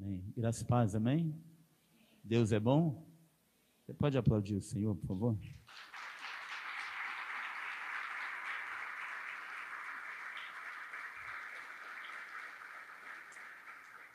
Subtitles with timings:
[0.00, 0.32] Amém.
[0.36, 1.34] Graças e paz, amém?
[2.22, 3.04] Deus é bom?
[3.80, 5.38] Você pode aplaudir o Senhor, por favor?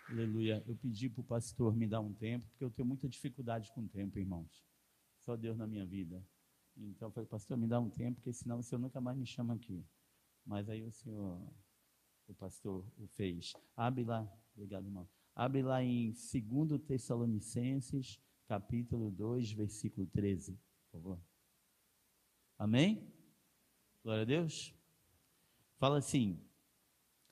[0.10, 0.64] Aleluia.
[0.66, 3.82] Eu pedi para o pastor me dar um tempo, porque eu tenho muita dificuldade com
[3.82, 4.64] o tempo, irmãos.
[5.18, 6.26] Só Deus na minha vida.
[6.78, 9.26] Então eu falei, pastor, me dá um tempo, porque senão o senhor nunca mais me
[9.26, 9.86] chama aqui.
[10.46, 11.42] Mas aí o senhor,
[12.26, 13.52] o pastor, o fez.
[13.76, 14.26] Abre lá,
[14.56, 15.10] obrigado, irmão.
[15.36, 21.20] Abre lá em 2 Tessalonicenses, capítulo 2, versículo 13, por favor.
[22.58, 23.12] Amém?
[24.04, 24.76] Glória a Deus.
[25.80, 26.40] Fala assim: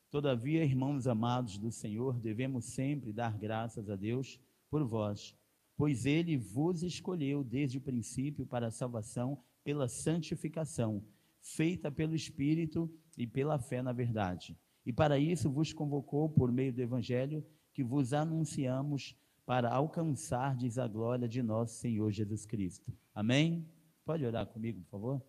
[0.10, 5.38] Todavia, irmãos amados do Senhor, devemos sempre dar graças a Deus por vós,
[5.78, 11.06] pois ele vos escolheu desde o princípio para a salvação pela santificação,
[11.40, 14.58] feita pelo Espírito e pela fé na verdade.
[14.84, 20.88] E para isso vos convocou por meio do evangelho que vos anunciamos para alcançardes a
[20.88, 22.92] glória de nosso Senhor Jesus Cristo.
[23.14, 23.68] Amém?
[24.06, 25.22] Pode orar comigo, por favor?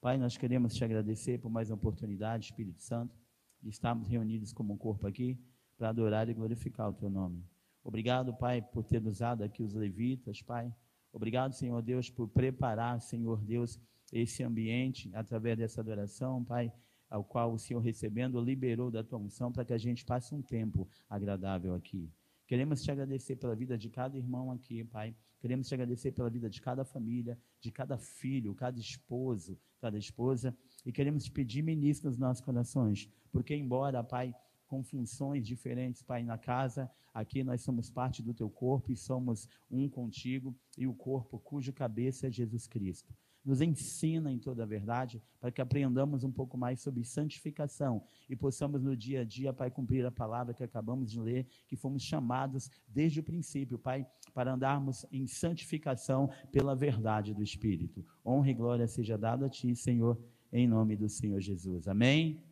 [0.00, 3.16] Pai, nós queremos te agradecer por mais uma oportunidade, Espírito Santo,
[3.62, 5.38] de estarmos reunidos como um corpo aqui
[5.78, 7.42] para adorar e glorificar o teu nome.
[7.82, 10.74] Obrigado, Pai, por ter usado aqui os levitas, Pai.
[11.12, 13.80] Obrigado, Senhor Deus, por preparar, Senhor Deus,
[14.12, 16.72] esse ambiente através dessa adoração, Pai,
[17.14, 20.42] ao qual o Senhor recebendo liberou da tua unção para que a gente passe um
[20.42, 22.10] tempo agradável aqui.
[22.44, 25.14] Queremos te agradecer pela vida de cada irmão aqui, Pai.
[25.38, 30.56] Queremos te agradecer pela vida de cada família, de cada filho, cada esposo, cada esposa.
[30.84, 33.08] E queremos te pedir ministro nos nossos corações.
[33.30, 34.34] Porque, embora, Pai,
[34.74, 39.48] com funções diferentes, Pai, na casa, aqui nós somos parte do teu corpo e somos
[39.70, 44.66] um contigo, e o corpo cujo cabeça é Jesus Cristo nos ensina em toda a
[44.66, 49.52] verdade, para que aprendamos um pouco mais sobre santificação e possamos no dia a dia,
[49.52, 54.06] Pai, cumprir a palavra que acabamos de ler, que fomos chamados desde o princípio, Pai,
[54.32, 58.02] para andarmos em santificação pela verdade do Espírito.
[58.24, 60.18] Honra e glória seja dada a Ti, Senhor,
[60.50, 61.86] em nome do Senhor Jesus.
[61.86, 62.42] Amém?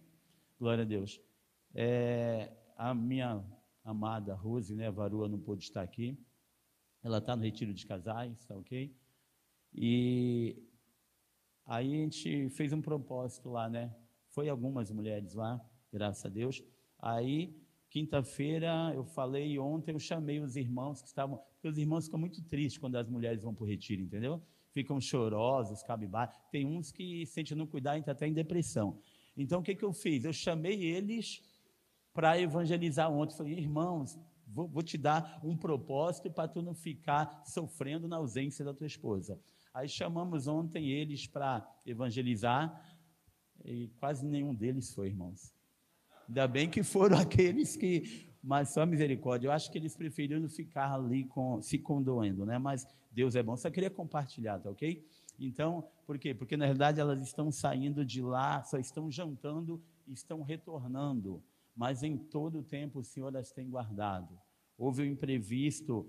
[0.58, 1.31] Glória a Deus.
[1.75, 3.44] É, a minha
[3.84, 6.19] amada Rose, né, Varua, não pôde estar aqui.
[7.03, 8.94] Ela está no retiro de casais, tá ok?
[9.75, 10.56] E
[11.65, 13.94] Aí a gente fez um propósito lá, né?
[14.28, 15.60] Foi algumas mulheres lá,
[15.93, 16.62] graças a Deus.
[16.99, 17.55] Aí,
[17.89, 21.39] quinta-feira, eu falei, ontem eu chamei os irmãos que estavam.
[21.54, 24.43] Porque os irmãos ficam muito tristes quando as mulheres vão para o retiro, entendeu?
[24.72, 26.41] Ficam chorosos, cabisbaixos.
[26.50, 28.99] Tem uns que, se a gente não cuidar, entram até em depressão.
[29.37, 30.25] Então, o que, que eu fiz?
[30.25, 31.43] Eu chamei eles
[32.12, 33.36] para evangelizar ontem.
[33.36, 38.64] Falei, irmãos, vou, vou te dar um propósito para tu não ficar sofrendo na ausência
[38.64, 39.38] da tua esposa.
[39.72, 42.86] Aí chamamos ontem eles para evangelizar
[43.64, 45.54] e quase nenhum deles foi, irmãos.
[46.28, 49.48] Ainda bem que foram aqueles que, mas só misericórdia.
[49.48, 52.58] Eu acho que eles preferiram ficar ali com, se condoendo, né?
[52.58, 53.56] Mas Deus é bom.
[53.56, 55.04] Só queria compartilhar, tá ok?
[55.38, 56.34] Então, por quê?
[56.34, 61.42] Porque na verdade elas estão saindo de lá, só estão jantando e estão retornando.
[61.75, 64.38] Mas em todo o tempo o Senhor as tem guardado.
[64.77, 66.09] Houve um imprevisto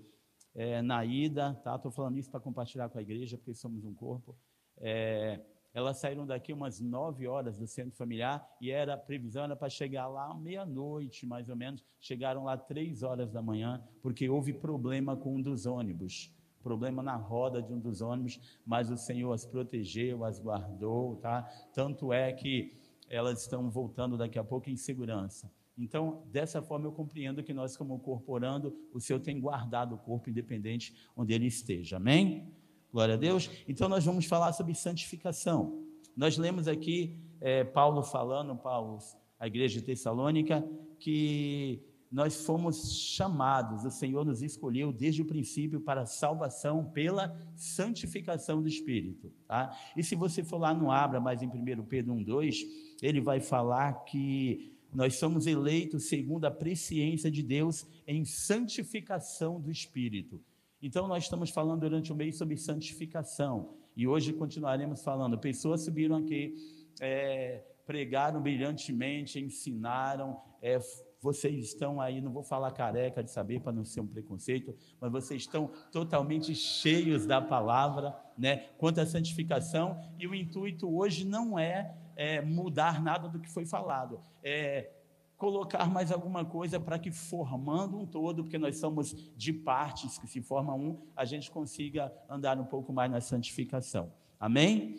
[0.54, 1.76] é, na ida, tá?
[1.76, 4.36] Estou falando isso para compartilhar com a igreja, porque somos um corpo.
[4.78, 5.40] É,
[5.74, 10.06] elas saíram daqui umas 9 horas do centro familiar e era previsão era para chegar
[10.06, 11.84] lá meia-noite, mais ou menos.
[11.98, 16.32] Chegaram lá três horas da manhã, porque houve problema com um dos ônibus.
[16.62, 21.42] Problema na roda de um dos ônibus, mas o Senhor as protegeu, as guardou, tá?
[21.74, 22.72] Tanto é que
[23.08, 25.50] elas estão voltando daqui a pouco em segurança.
[25.76, 29.98] Então, dessa forma, eu compreendo que nós, como corpo orando, o Senhor tem guardado o
[29.98, 31.96] corpo independente onde ele esteja.
[31.96, 32.52] Amém?
[32.92, 33.50] Glória a Deus.
[33.66, 35.84] Então, nós vamos falar sobre santificação.
[36.16, 38.98] Nós lemos aqui é, Paulo falando, Paulo,
[39.38, 40.64] a igreja de Tessalônica,
[40.98, 41.82] que
[42.14, 48.68] nós fomos chamados, o Senhor nos escolheu desde o princípio para salvação pela santificação do
[48.68, 49.32] Espírito.
[49.48, 49.76] Tá?
[49.96, 52.56] E se você for lá no Abra, mas em 1 Pedro 1, 2,
[53.02, 59.68] ele vai falar que nós somos eleitos segundo a presciência de Deus em santificação do
[59.68, 60.40] Espírito.
[60.80, 63.74] Então, nós estamos falando durante o mês sobre santificação.
[63.96, 65.36] E hoje continuaremos falando.
[65.36, 66.54] Pessoas subiram aqui,
[67.00, 70.40] é, pregaram brilhantemente, ensinaram.
[70.62, 70.78] É,
[71.24, 75.10] vocês estão aí, não vou falar careca de saber para não ser um preconceito, mas
[75.10, 78.68] vocês estão totalmente cheios da palavra, né?
[78.76, 79.98] Quanto à santificação.
[80.18, 84.90] E o intuito hoje não é é, mudar nada do que foi falado, é
[85.38, 90.26] colocar mais alguma coisa para que formando um todo, porque nós somos de partes que
[90.26, 94.12] se forma um, a gente consiga andar um pouco mais na santificação.
[94.38, 94.96] Amém?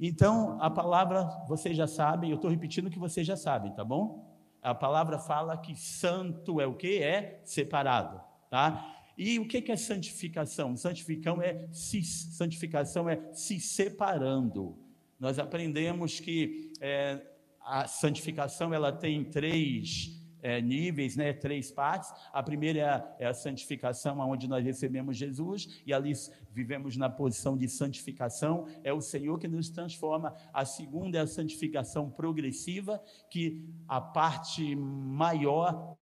[0.00, 3.84] Então, a palavra vocês já sabem, eu estou repetindo o que vocês já sabem, tá
[3.84, 4.35] bom?
[4.66, 7.00] A palavra fala que santo é o que?
[7.00, 8.20] É separado,
[8.50, 8.84] tá?
[9.16, 10.76] E o que é santificação?
[10.76, 14.76] Santificação é se, santificação é se separando.
[15.20, 17.24] Nós aprendemos que é,
[17.60, 22.14] a santificação ela tem três é, níveis, né, três partes.
[22.32, 22.78] A primeira
[23.18, 26.12] é a, é santificação, onde nós recebemos Jesus e ali
[26.52, 28.68] vivemos na posição de santificação.
[28.84, 30.36] É o Senhor que nos transforma.
[30.52, 35.96] A segunda é a santificação progressiva, que a parte maior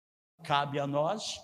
[0.43, 1.39] cabe a nós.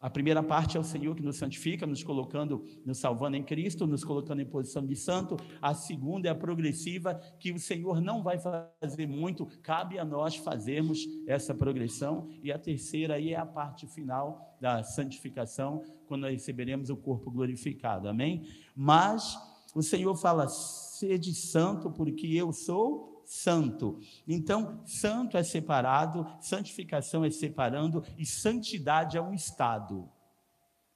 [0.00, 3.86] A primeira parte é o Senhor que nos santifica, nos colocando, nos salvando em Cristo,
[3.86, 5.36] nos colocando em posição de santo.
[5.60, 10.36] A segunda é a progressiva, que o Senhor não vai fazer muito, cabe a nós
[10.36, 12.30] fazermos essa progressão.
[12.42, 17.30] E a terceira aí é a parte final da santificação, quando nós receberemos o corpo
[17.30, 18.08] glorificado.
[18.08, 18.46] Amém?
[18.74, 19.38] Mas
[19.74, 24.00] o Senhor fala: sede santo, porque eu sou santo.
[24.26, 30.10] Então, santo é separado, santificação é separando e santidade é um estado.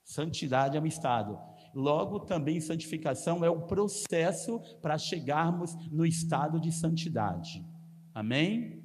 [0.02, 1.38] Santidade é um estado.
[1.72, 7.64] Logo, também santificação é o processo para chegarmos no estado de santidade.
[8.12, 8.82] Amém?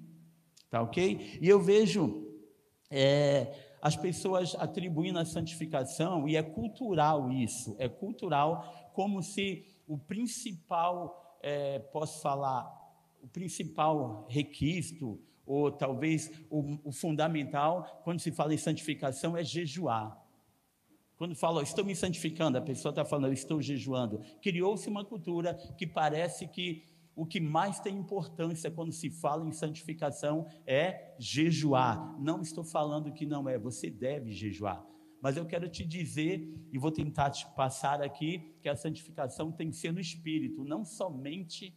[0.70, 1.40] Tá ok?
[1.42, 2.28] E eu vejo
[2.92, 3.52] é,
[3.82, 11.40] as pessoas atribuindo a santificação, e é cultural isso, é cultural, como se o principal,
[11.42, 12.79] é, posso falar,
[13.22, 20.18] o principal requisito, ou talvez o, o, fundamental, quando se fala em santificação, é jejuar.
[21.18, 24.22] Quando fala, estou me santificando, a pessoa está falando, estou jejuando.
[24.42, 26.84] Criou-se uma cultura que parece que
[27.16, 32.18] o que mais tem importância quando se fala em santificação é jejuar.
[32.18, 34.86] Não estou falando que não é, você deve jejuar.
[35.22, 39.70] Mas eu quero te dizer, e vou tentar te passar aqui, que a santificação tem
[39.70, 41.76] que ser no espírito, não somente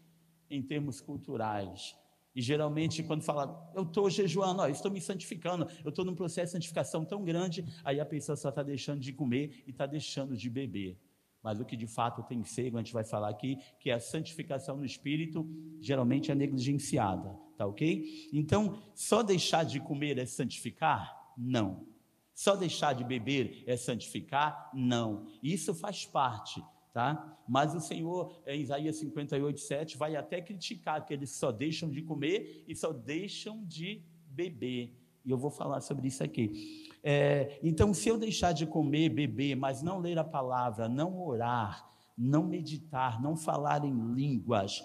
[0.53, 1.97] em termos culturais.
[2.35, 6.47] E geralmente, quando fala, eu estou jejuando, ó, estou me santificando, eu estou num processo
[6.47, 10.37] de santificação tão grande, aí a pessoa só está deixando de comer e está deixando
[10.37, 10.99] de beber.
[11.43, 14.01] Mas o que de fato tem ser, a gente vai falar aqui, que é a
[14.01, 15.47] santificação no espírito,
[15.81, 18.31] geralmente é negligenciada, tá ok?
[18.33, 21.35] Então, só deixar de comer é santificar?
[21.37, 21.87] Não.
[22.33, 24.71] Só deixar de beber é santificar?
[24.73, 25.27] Não.
[25.43, 27.39] Isso faz parte tá?
[27.49, 32.65] Mas o Senhor, em Isaías 58, 7, vai até criticar que só deixam de comer
[32.69, 34.95] e só deixam de beber.
[35.25, 36.91] E eu vou falar sobre isso aqui.
[37.03, 41.89] É, então, se eu deixar de comer, beber, mas não ler a palavra, não orar,
[42.17, 44.83] não meditar, não falar em línguas,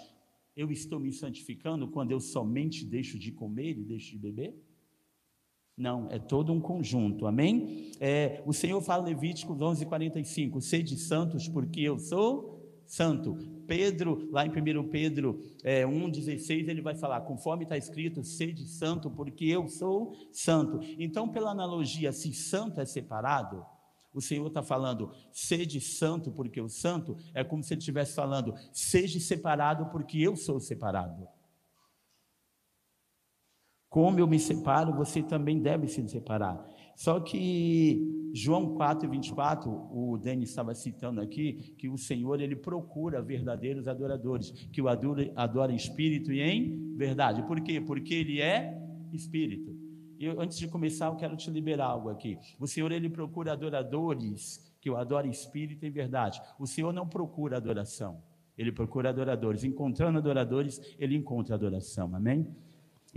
[0.56, 4.67] eu estou me santificando quando eu somente deixo de comer e deixo de beber?
[5.78, 7.92] Não, é todo um conjunto, amém?
[8.00, 13.38] É, o Senhor fala em Levíticos 11, 45, sede santos porque eu sou santo.
[13.64, 19.08] Pedro, lá em 1 Pedro é, 1,16, ele vai falar, conforme está escrito, sede santo
[19.08, 20.80] porque eu sou santo.
[20.98, 23.64] Então, pela analogia, se santo é separado,
[24.12, 28.52] o Senhor está falando, sede santo porque eu santo, é como se ele estivesse falando,
[28.72, 31.28] seja separado porque eu sou separado.
[33.88, 36.66] Como eu me separo, você também deve se separar.
[36.94, 43.22] Só que João 4, 24, o Denis estava citando aqui, que o Senhor ele procura
[43.22, 47.42] verdadeiros adoradores, que o adora, adora em espírito e em verdade.
[47.44, 47.80] Por quê?
[47.80, 48.76] Porque ele é
[49.12, 49.74] espírito.
[50.18, 52.36] Eu, antes de começar, eu quero te liberar algo aqui.
[52.58, 56.40] O Senhor ele procura adoradores que o adorem em espírito e em verdade.
[56.58, 58.20] O Senhor não procura adoração,
[58.56, 59.62] ele procura adoradores.
[59.64, 62.14] Encontrando adoradores, ele encontra adoração.
[62.14, 62.48] Amém?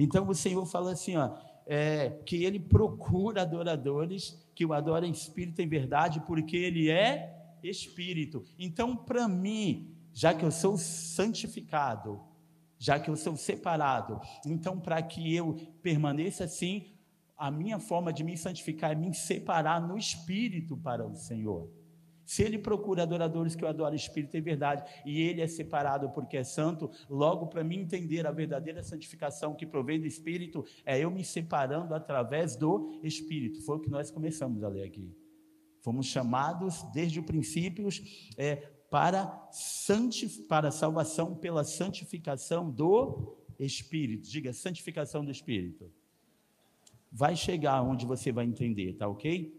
[0.01, 5.13] Então o Senhor fala assim, ó, é, que ele procura adoradores que o adorem em
[5.13, 8.43] espírito e em verdade, porque ele é espírito.
[8.57, 12.19] Então, para mim, já que eu sou santificado,
[12.79, 16.87] já que eu sou separado, então para que eu permaneça assim,
[17.37, 21.69] a minha forma de me santificar é me separar no espírito para o Senhor.
[22.31, 26.37] Se ele procura adoradores que o adorem espírito e verdade, e ele é separado porque
[26.37, 31.11] é santo, logo para mim entender a verdadeira santificação que provém do espírito, é eu
[31.11, 33.61] me separando através do espírito.
[33.63, 35.13] Foi o que nós começamos a ler aqui.
[35.81, 37.89] Fomos chamados desde o princípio
[38.37, 38.55] é,
[38.89, 39.25] para,
[40.47, 44.29] para a salvação pela santificação do Espírito.
[44.29, 45.91] Diga, santificação do Espírito.
[47.11, 49.53] Vai chegar onde você vai entender, tá ok?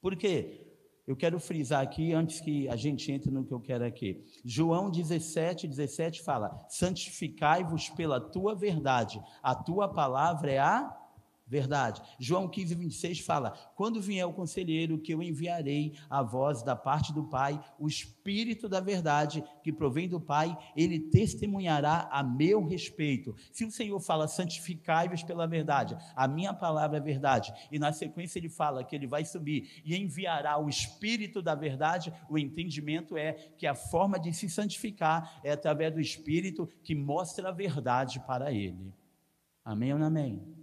[0.00, 0.65] Por quê?
[1.06, 4.24] Eu quero frisar aqui, antes que a gente entre no que eu quero aqui.
[4.44, 11.05] João 17, 17 fala: santificai-vos pela tua verdade, a tua palavra é a
[11.46, 12.02] verdade.
[12.18, 17.12] João 15, 26 fala: Quando vier o conselheiro, que eu enviarei a voz da parte
[17.12, 23.34] do Pai, o Espírito da verdade, que provém do Pai, ele testemunhará a meu respeito.
[23.52, 28.38] Se o Senhor fala, santificai-vos pela verdade, a minha palavra é verdade, e na sequência
[28.38, 33.34] ele fala que ele vai subir e enviará o Espírito da verdade, o entendimento é
[33.56, 38.52] que a forma de se santificar é através do Espírito que mostra a verdade para
[38.52, 38.92] ele.
[39.64, 40.55] Amém ou não amém?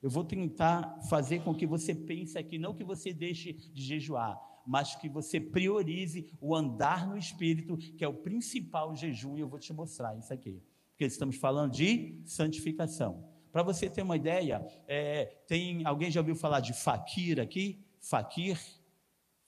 [0.00, 4.38] Eu vou tentar fazer com que você pense aqui, não que você deixe de jejuar,
[4.66, 9.48] mas que você priorize o andar no Espírito, que é o principal jejum, e eu
[9.48, 10.62] vou te mostrar isso aqui.
[10.90, 13.24] Porque estamos falando de santificação.
[13.50, 17.84] Para você ter uma ideia, é, tem alguém já ouviu falar de faquir aqui?
[18.00, 18.58] Faquir?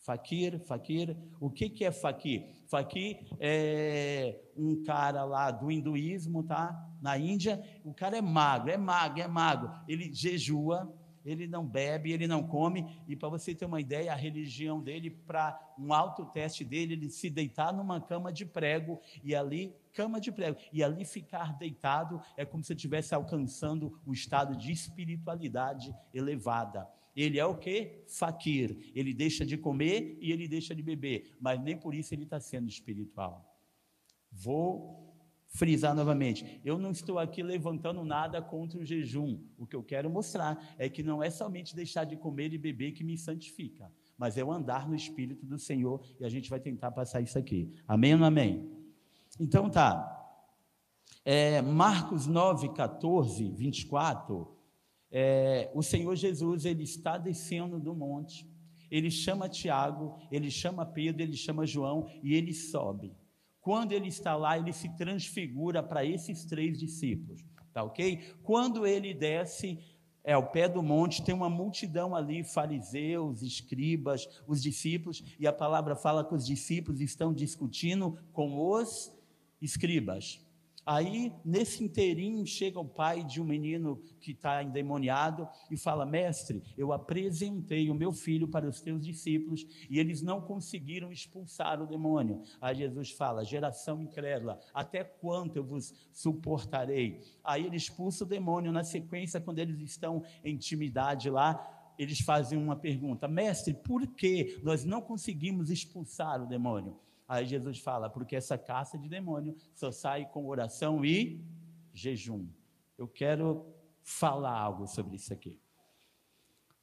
[0.01, 1.15] Faquir, faquir.
[1.39, 2.47] O que, que é faquir?
[2.67, 6.89] Faquir é um cara lá do hinduísmo, tá?
[7.03, 9.71] Na Índia, o cara é magro, é magro, é magro.
[9.87, 10.91] Ele jejua,
[11.25, 13.03] ele não bebe, ele não come.
[13.07, 17.29] E para você ter uma ideia, a religião dele, para um autoteste dele, ele se
[17.29, 22.45] deitar numa cama de prego e ali, cama de prego, e ali ficar deitado é
[22.45, 26.89] como se estivesse alcançando o estado de espiritualidade elevada.
[27.21, 28.03] Ele é o que?
[28.07, 28.93] Faquir.
[28.95, 32.41] Ele deixa de comer e ele deixa de beber, mas nem por isso ele está
[32.41, 33.59] sendo espiritual.
[34.33, 35.15] Vou
[35.49, 39.39] frisar novamente: eu não estou aqui levantando nada contra o jejum.
[39.59, 42.93] O que eu quero mostrar é que não é somente deixar de comer e beber
[42.93, 46.61] que me santifica, mas é o andar no Espírito do Senhor e a gente vai
[46.61, 47.71] tentar passar isso aqui.
[47.87, 48.71] Amém ou amém?
[49.39, 50.17] Então tá.
[51.23, 54.60] É, Marcos 9, 14, 24
[55.11, 58.49] é, o Senhor Jesus ele está descendo do monte,
[58.91, 63.13] ele chama Tiago, ele chama Pedro, ele chama João e ele sobe.
[63.61, 68.35] Quando ele está lá, ele se transfigura para esses três discípulos, tá ok?
[68.43, 69.79] Quando ele desce
[70.25, 75.53] é, ao pé do monte, tem uma multidão ali, fariseus, escribas, os discípulos, e a
[75.53, 79.13] palavra fala que os discípulos estão discutindo com os
[79.61, 80.41] escribas.
[80.85, 86.63] Aí, nesse inteirinho, chega o pai de um menino que está endemoniado e fala: Mestre,
[86.77, 91.87] eu apresentei o meu filho para os teus discípulos e eles não conseguiram expulsar o
[91.87, 92.43] demônio.
[92.61, 97.21] Aí Jesus fala: Geração incrédula, até quanto eu vos suportarei?
[97.45, 98.73] Aí ele expulsa o demônio.
[98.73, 104.59] Na sequência, quando eles estão em intimidade lá, eles fazem uma pergunta: Mestre, por que
[104.63, 106.99] nós não conseguimos expulsar o demônio?
[107.31, 111.41] Aí Jesus fala, porque essa caça de demônio só sai com oração e
[111.95, 112.49] jejum.
[112.99, 113.73] Eu quero
[114.03, 115.57] falar algo sobre isso aqui.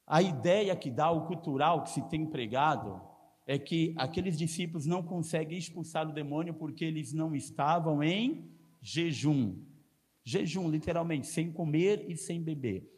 [0.06, 2.98] A ideia que dá o cultural que se tem pregado
[3.46, 8.50] é que aqueles discípulos não conseguem expulsar o demônio porque eles não estavam em
[8.80, 9.54] jejum.
[10.24, 12.90] Jejum, literalmente, sem comer e sem beber.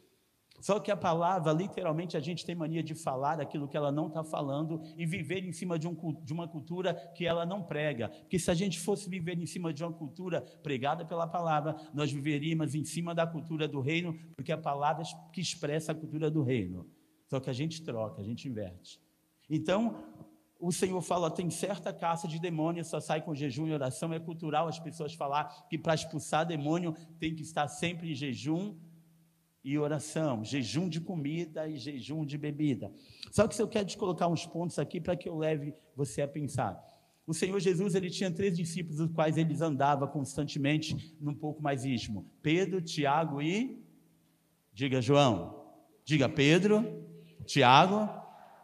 [0.61, 4.07] Só que a palavra, literalmente, a gente tem mania de falar aquilo que ela não
[4.07, 8.09] está falando e viver em cima de, um, de, uma cultura que ela não prega.
[8.09, 12.11] Porque se a gente fosse viver em cima de uma cultura pregada pela palavra, nós
[12.11, 15.03] viveríamos em cima da cultura do reino, porque a palavra
[15.33, 16.87] que expressa a cultura do reino.
[17.27, 19.01] Só que a gente troca, a gente inverte.
[19.49, 19.95] Então,
[20.59, 24.13] o Senhor fala, tem certa caça de demônio, só sai com jejum e oração.
[24.13, 28.77] É cultural as pessoas falar que para expulsar demônio tem que estar sempre em jejum
[29.63, 32.91] e oração, jejum de comida e jejum de bebida.
[33.31, 36.21] Só que se eu quero te colocar uns pontos aqui para que eu leve você
[36.21, 36.83] a pensar.
[37.27, 41.85] O Senhor Jesus ele tinha três discípulos, os quais eles andava constantemente num pouco mais
[41.85, 43.81] íntimo: Pedro, Tiago e
[44.73, 45.61] diga João.
[46.03, 47.05] Diga Pedro,
[47.45, 48.09] Tiago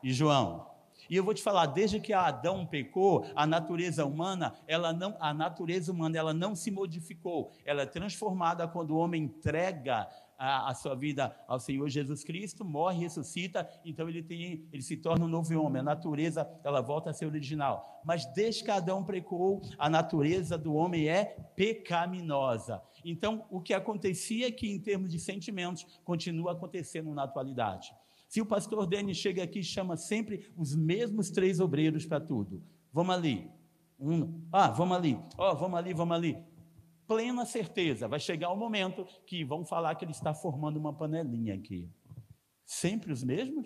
[0.01, 0.67] e João.
[1.09, 5.33] E eu vou te falar, desde que Adão pecou, a natureza humana, ela não, a
[5.33, 7.51] natureza humana, ela não se modificou.
[7.63, 12.63] Ela é transformada quando o homem entrega a, a, sua vida ao Senhor Jesus Cristo,
[12.63, 17.09] morre, ressuscita, então ele, tem, ele se torna um novo homem, a natureza ela volta
[17.09, 18.01] a ser original.
[18.05, 21.25] Mas desde que Adão precou, a natureza do homem é
[21.55, 22.81] pecaminosa.
[23.03, 27.93] Então, o que acontecia aqui em termos de sentimentos continua acontecendo na atualidade.
[28.27, 32.61] Se o pastor Denis chega aqui e chama sempre os mesmos três obreiros para tudo.
[32.91, 33.49] Vamos ali.
[33.99, 35.17] Um, ah, vamos ali.
[35.37, 36.37] Ó, oh, vamos ali, vamos ali
[37.07, 41.55] plena certeza, vai chegar o momento que vão falar que ele está formando uma panelinha
[41.55, 41.89] aqui.
[42.65, 43.65] Sempre os mesmos?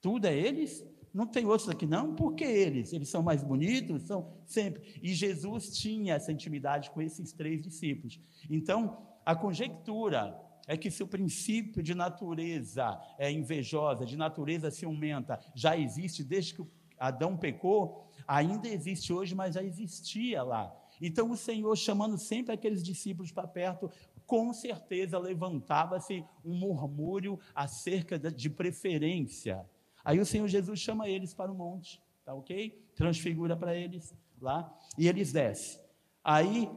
[0.00, 0.84] Tudo é eles?
[1.12, 2.14] Não tem outros aqui não?
[2.14, 2.92] Por que eles?
[2.92, 4.04] Eles são mais bonitos?
[4.04, 4.98] São sempre.
[5.02, 8.18] E Jesus tinha essa intimidade com esses três discípulos.
[8.48, 10.34] Então, a conjectura
[10.66, 16.54] é que se o princípio de natureza é invejosa, de natureza ciumenta, já existe desde
[16.54, 16.66] que
[16.98, 20.74] Adão pecou, ainda existe hoje, mas já existia lá.
[21.02, 23.90] Então o Senhor chamando sempre aqueles discípulos para perto,
[24.24, 29.66] com certeza levantava-se um murmúrio acerca de preferência.
[30.04, 32.80] Aí o Senhor Jesus chama eles para o monte, tá ok?
[32.94, 35.80] Transfigura para eles lá e eles descem.
[36.22, 36.70] Aí,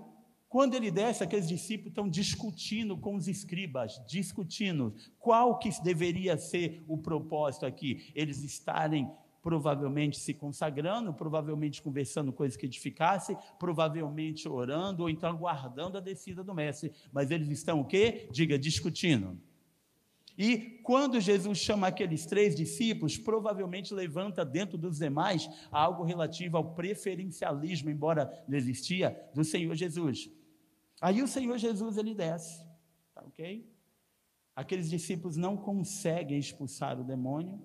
[0.49, 6.83] quando ele desce, aqueles discípulos estão discutindo com os escribas, discutindo qual que deveria ser
[6.87, 8.11] o propósito aqui.
[8.15, 9.11] Eles estarem
[9.45, 16.43] provavelmente se consagrando, provavelmente conversando coisas que edificassem, provavelmente orando, ou então aguardando a descida
[16.43, 16.91] do mestre.
[17.13, 18.27] Mas eles estão o quê?
[18.31, 19.39] Diga, discutindo.
[20.35, 26.73] E quando Jesus chama aqueles três discípulos, provavelmente levanta dentro dos demais algo relativo ao
[26.73, 30.27] preferencialismo, embora não existia, do Senhor Jesus.
[30.99, 32.65] Aí o Senhor Jesus ele desce,
[33.13, 33.71] tá ok?
[34.55, 37.61] Aqueles discípulos não conseguem expulsar o demônio,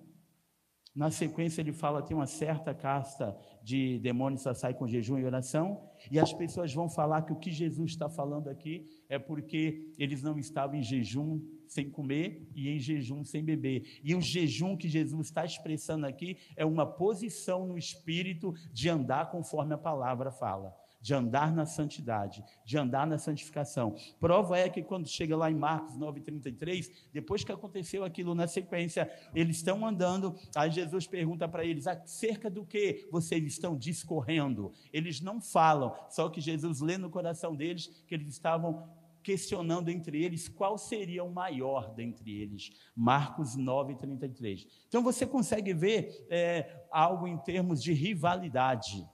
[0.93, 5.25] na sequência, ele fala: tem uma certa casta de demônios que sai com jejum e
[5.25, 9.93] oração, e as pessoas vão falar que o que Jesus está falando aqui é porque
[9.97, 14.01] eles não estavam em jejum sem comer e em jejum sem beber.
[14.03, 19.31] E o jejum que Jesus está expressando aqui é uma posição no espírito de andar
[19.31, 23.95] conforme a palavra fala de andar na santidade, de andar na santificação.
[24.19, 29.11] Prova é que quando chega lá em Marcos 9:33, depois que aconteceu aquilo na sequência,
[29.33, 35.19] eles estão andando, aí Jesus pergunta para eles: "Acerca do que vocês estão discorrendo?" Eles
[35.21, 38.89] não falam, só que Jesus lê no coração deles que eles estavam
[39.23, 42.71] questionando entre eles qual seria o maior dentre eles.
[42.95, 44.67] Marcos 9:33.
[44.87, 49.07] Então você consegue ver é, algo em termos de rivalidade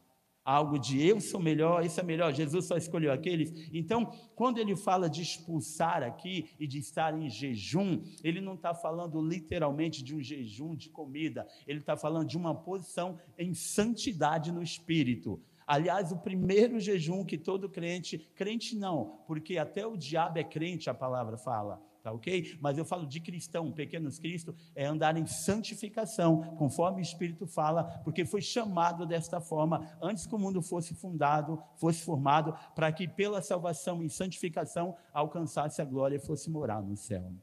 [0.47, 3.51] algo de eu sou melhor, isso é melhor, Jesus só escolheu aqueles.
[3.73, 8.73] Então, quando ele fala de expulsar aqui e de estar em jejum, ele não está
[8.73, 14.49] falando literalmente de um jejum de comida, ele está falando de uma posição em santidade
[14.49, 15.37] no espírito.
[15.67, 20.89] Aliás, o primeiro jejum que todo crente, crente não, porque até o diabo é crente,
[20.89, 22.57] a palavra fala tá ok?
[22.61, 27.83] Mas eu falo de cristão, pequenos Cristo, é andar em santificação, conforme o Espírito fala,
[28.03, 33.07] porque foi chamado desta forma antes que o mundo fosse fundado, fosse formado, para que
[33.07, 37.33] pela salvação e santificação alcançasse a glória e fosse morar no céu.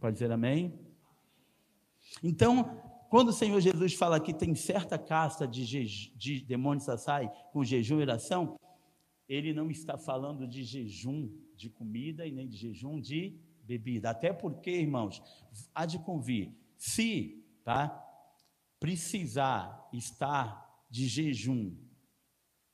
[0.00, 0.76] Pode dizer amém?
[2.20, 5.64] Então, quando o Senhor Jesus fala que tem certa casta de,
[6.16, 8.56] de demônios assai com jejum e oração,
[9.28, 14.10] ele não está falando de jejum de comida e nem de jejum de bebida.
[14.10, 15.22] Até porque, irmãos,
[15.74, 18.00] há de convir, se tá,
[18.78, 21.74] precisar estar de jejum,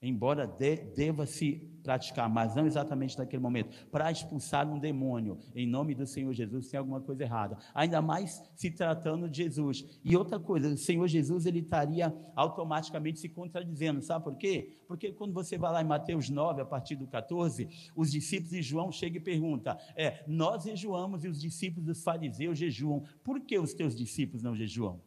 [0.03, 5.67] embora de, deva se praticar, mas não exatamente naquele momento, para expulsar um demônio em
[5.67, 7.59] nome do Senhor Jesus, tem alguma coisa errada.
[7.75, 9.85] Ainda mais se tratando de Jesus.
[10.05, 14.79] E outra coisa, o Senhor Jesus ele estaria automaticamente se contradizendo, sabe por quê?
[14.87, 18.63] Porque quando você vai lá em Mateus 9, a partir do 14, os discípulos de
[18.63, 23.59] João chegam e perguntam: é, nós jejuamos e os discípulos dos fariseus jejuam, por que
[23.59, 25.01] os teus discípulos não jejuam?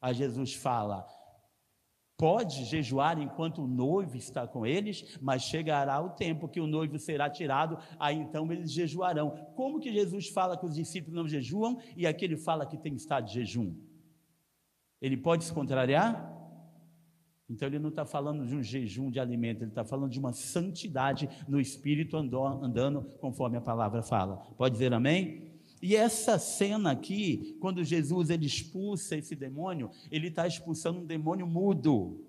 [0.00, 1.06] Aí Jesus fala:
[2.20, 6.98] pode jejuar enquanto o noivo está com eles, mas chegará o tempo que o noivo
[6.98, 9.30] será tirado, aí então eles jejuarão.
[9.56, 13.24] Como que Jesus fala que os discípulos não jejuam e aquele fala que tem estado
[13.24, 13.74] de jejum?
[15.00, 16.30] Ele pode se contrariar?
[17.48, 20.34] Então ele não está falando de um jejum de alimento, ele está falando de uma
[20.34, 24.36] santidade no espírito andando conforme a palavra fala.
[24.58, 25.49] Pode dizer amém?
[25.82, 31.46] E essa cena aqui, quando Jesus ele expulsa esse demônio, ele está expulsando um demônio
[31.46, 32.26] mudo.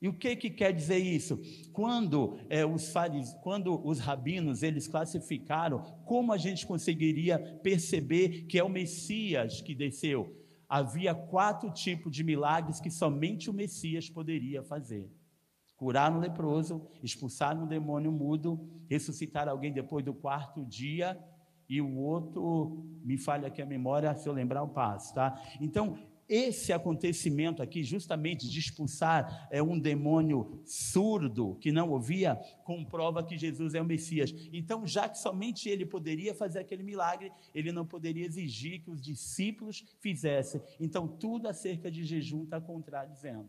[0.00, 1.38] E o que, que quer dizer isso?
[1.72, 8.58] Quando, é, os faris, quando os rabinos eles classificaram, como a gente conseguiria perceber que
[8.58, 10.36] é o Messias que desceu?
[10.68, 15.10] Havia quatro tipos de milagres que somente o Messias poderia fazer:
[15.76, 21.18] curar um leproso, expulsar um demônio mudo, ressuscitar alguém depois do quarto dia
[21.70, 25.40] e o outro, me falha aqui a memória, se eu lembrar, o passo, tá?
[25.60, 25.96] Então,
[26.28, 33.38] esse acontecimento aqui, justamente de expulsar é, um demônio surdo que não ouvia, comprova que
[33.38, 34.34] Jesus é o Messias.
[34.52, 39.00] Então, já que somente ele poderia fazer aquele milagre, ele não poderia exigir que os
[39.00, 40.60] discípulos fizessem.
[40.80, 43.48] Então, tudo acerca de jejum está contradizendo.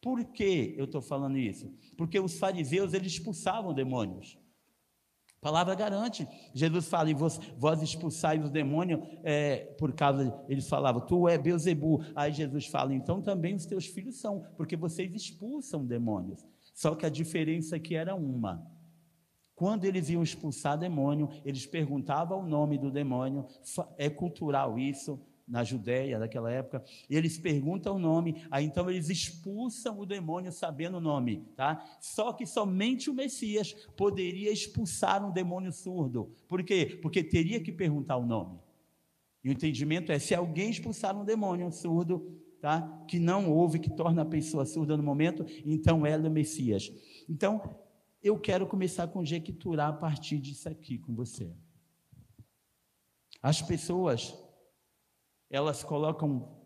[0.00, 1.72] Por que eu estou falando isso?
[1.96, 4.36] Porque os fariseus eles expulsavam demônios.
[5.38, 6.26] A palavra garante.
[6.52, 11.38] Jesus fala, e vós, vós expulsais os demônios é, por causa, eles falavam, tu é
[11.38, 12.04] Beuzebu.
[12.14, 16.44] Aí Jesus fala, então também os teus filhos são, porque vocês expulsam demônios.
[16.74, 18.66] Só que a diferença aqui era uma.
[19.54, 23.46] Quando eles iam expulsar demônio, eles perguntavam o nome do demônio,
[23.96, 29.08] é cultural isso, na Judéia daquela época, e eles perguntam o nome, aí então eles
[29.08, 31.82] expulsam o demônio sabendo o nome, tá?
[32.00, 36.30] Só que somente o Messias poderia expulsar um demônio surdo.
[36.46, 36.98] Por quê?
[37.00, 38.58] Porque teria que perguntar o nome.
[39.42, 43.04] E o entendimento é: se alguém expulsar um demônio surdo, tá?
[43.08, 46.92] que não ouve, que torna a pessoa surda no momento, então ela é o Messias.
[47.28, 47.76] Então,
[48.22, 51.52] eu quero começar a conjecturar a partir disso aqui com você.
[53.40, 54.36] As pessoas,
[55.50, 56.56] elas colocam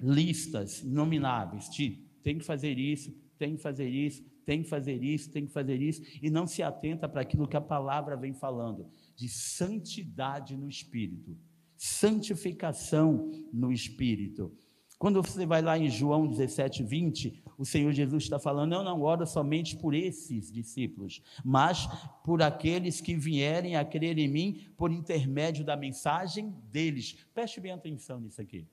[0.00, 5.30] listas inomináveis de tem que fazer isso, tem que fazer isso, tem que fazer isso,
[5.30, 8.88] tem que fazer isso, e não se atenta para aquilo que a palavra vem falando,
[9.16, 11.36] de santidade no espírito,
[11.76, 14.56] santificação no espírito.
[15.02, 19.02] Quando você vai lá em João 17, 20, o Senhor Jesus está falando: não, não
[19.02, 21.88] ora somente por esses discípulos, mas
[22.22, 27.16] por aqueles que vierem a crer em mim por intermédio da mensagem deles.
[27.34, 28.64] Preste bem atenção nisso aqui.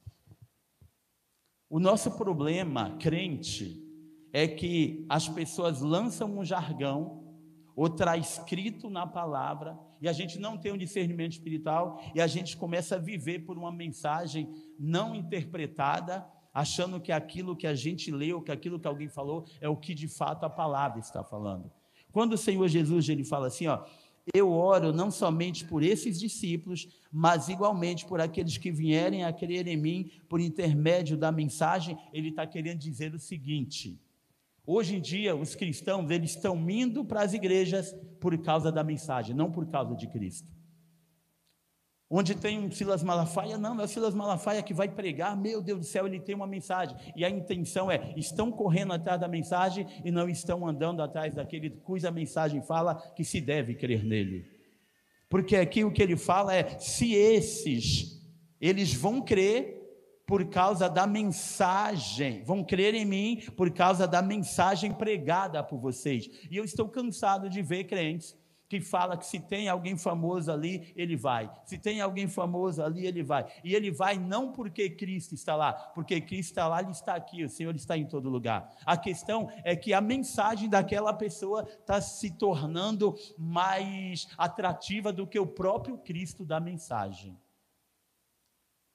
[1.68, 3.84] O nosso problema, crente,
[4.32, 7.19] é que as pessoas lançam um jargão,
[7.80, 12.28] ou está escrito na palavra, e a gente não tem um discernimento espiritual, e a
[12.28, 18.12] gente começa a viver por uma mensagem não interpretada, achando que aquilo que a gente
[18.12, 21.72] leu, que aquilo que alguém falou, é o que de fato a palavra está falando.
[22.12, 23.86] Quando o Senhor Jesus ele fala assim, ó,
[24.34, 29.70] eu oro não somente por esses discípulos, mas igualmente por aqueles que vierem a crer
[29.70, 33.98] em mim por intermédio da mensagem, ele está querendo dizer o seguinte:
[34.72, 39.36] hoje em dia os cristãos eles estão indo para as igrejas por causa da mensagem,
[39.36, 40.60] não por causa de Cristo.
[42.12, 45.80] Onde tem um Silas Malafaia, não, é o Silas Malafaia que vai pregar, meu Deus
[45.80, 46.98] do céu, ele tem uma mensagem.
[47.16, 51.70] E a intenção é: estão correndo atrás da mensagem e não estão andando atrás daquele
[51.70, 54.46] cuja mensagem fala que se deve crer nele.
[55.30, 58.20] Porque aqui o que ele fala é: se esses,
[58.60, 59.79] eles vão crer
[60.30, 66.30] por causa da mensagem, vão crer em mim por causa da mensagem pregada por vocês.
[66.52, 68.38] E eu estou cansado de ver crentes
[68.70, 71.50] que fala que se tem alguém famoso ali, ele vai.
[71.66, 73.52] Se tem alguém famoso ali, ele vai.
[73.64, 77.44] E ele vai não porque Cristo está lá, porque Cristo está lá, ele está aqui,
[77.44, 78.72] o Senhor está em todo lugar.
[78.86, 85.40] A questão é que a mensagem daquela pessoa está se tornando mais atrativa do que
[85.40, 87.36] o próprio Cristo da mensagem.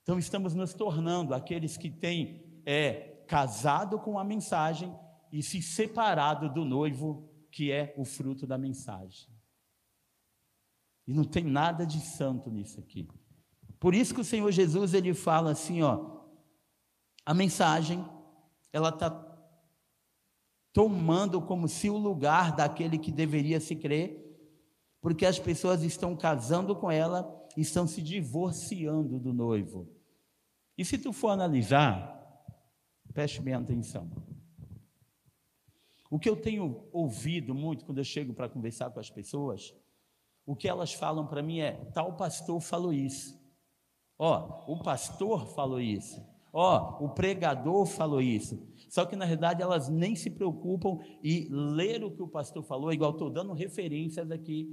[0.04, 4.94] Então estamos nos tornando aqueles que têm é, casado com a mensagem
[5.32, 9.30] e se separado do noivo, que é o fruto da mensagem.
[11.06, 13.08] E não tem nada de santo nisso aqui.
[13.80, 16.20] Por isso que o Senhor Jesus ele fala assim, ó,
[17.24, 18.04] a mensagem
[18.74, 19.10] ela está
[20.70, 24.20] tomando como se o lugar daquele que deveria se crer,
[25.00, 27.22] porque as pessoas estão casando com ela
[27.56, 29.88] estão se divorciando do noivo.
[30.76, 32.12] E se tu for analisar,
[33.12, 34.10] preste bem atenção.
[36.10, 39.74] O que eu tenho ouvido muito quando eu chego para conversar com as pessoas
[40.46, 43.40] o que elas falam para mim é: tal pastor falou isso.
[44.18, 46.22] Ó, o pastor falou isso.
[46.52, 48.62] Ó, o pregador falou isso.
[48.88, 52.92] Só que na verdade elas nem se preocupam e ler o que o pastor falou,
[52.92, 54.68] igual estou dando referências aqui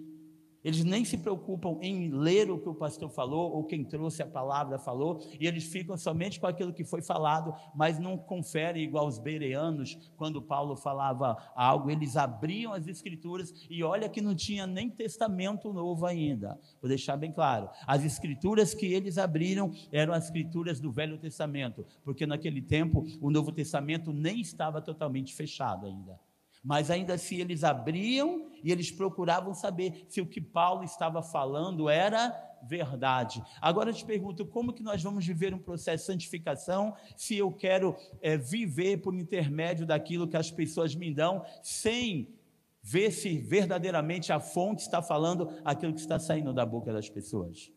[0.63, 4.27] eles nem se preocupam em ler o que o pastor falou ou quem trouxe a
[4.27, 9.07] palavra falou, e eles ficam somente com aquilo que foi falado, mas não conferem igual
[9.07, 14.67] os bereanos, quando Paulo falava algo, eles abriam as escrituras e olha que não tinha
[14.67, 16.59] nem testamento novo ainda.
[16.81, 17.69] Vou deixar bem claro.
[17.85, 23.31] As escrituras que eles abriram eram as escrituras do Velho Testamento, porque naquele tempo o
[23.31, 26.19] Novo Testamento nem estava totalmente fechado ainda.
[26.63, 31.89] Mas ainda assim eles abriam e eles procuravam saber se o que Paulo estava falando
[31.89, 32.29] era
[32.63, 33.41] verdade.
[33.59, 37.51] Agora eu te pergunto, como que nós vamos viver um processo de santificação se eu
[37.51, 42.35] quero é, viver por intermédio daquilo que as pessoas me dão, sem
[42.83, 47.71] ver se verdadeiramente a fonte está falando aquilo que está saindo da boca das pessoas?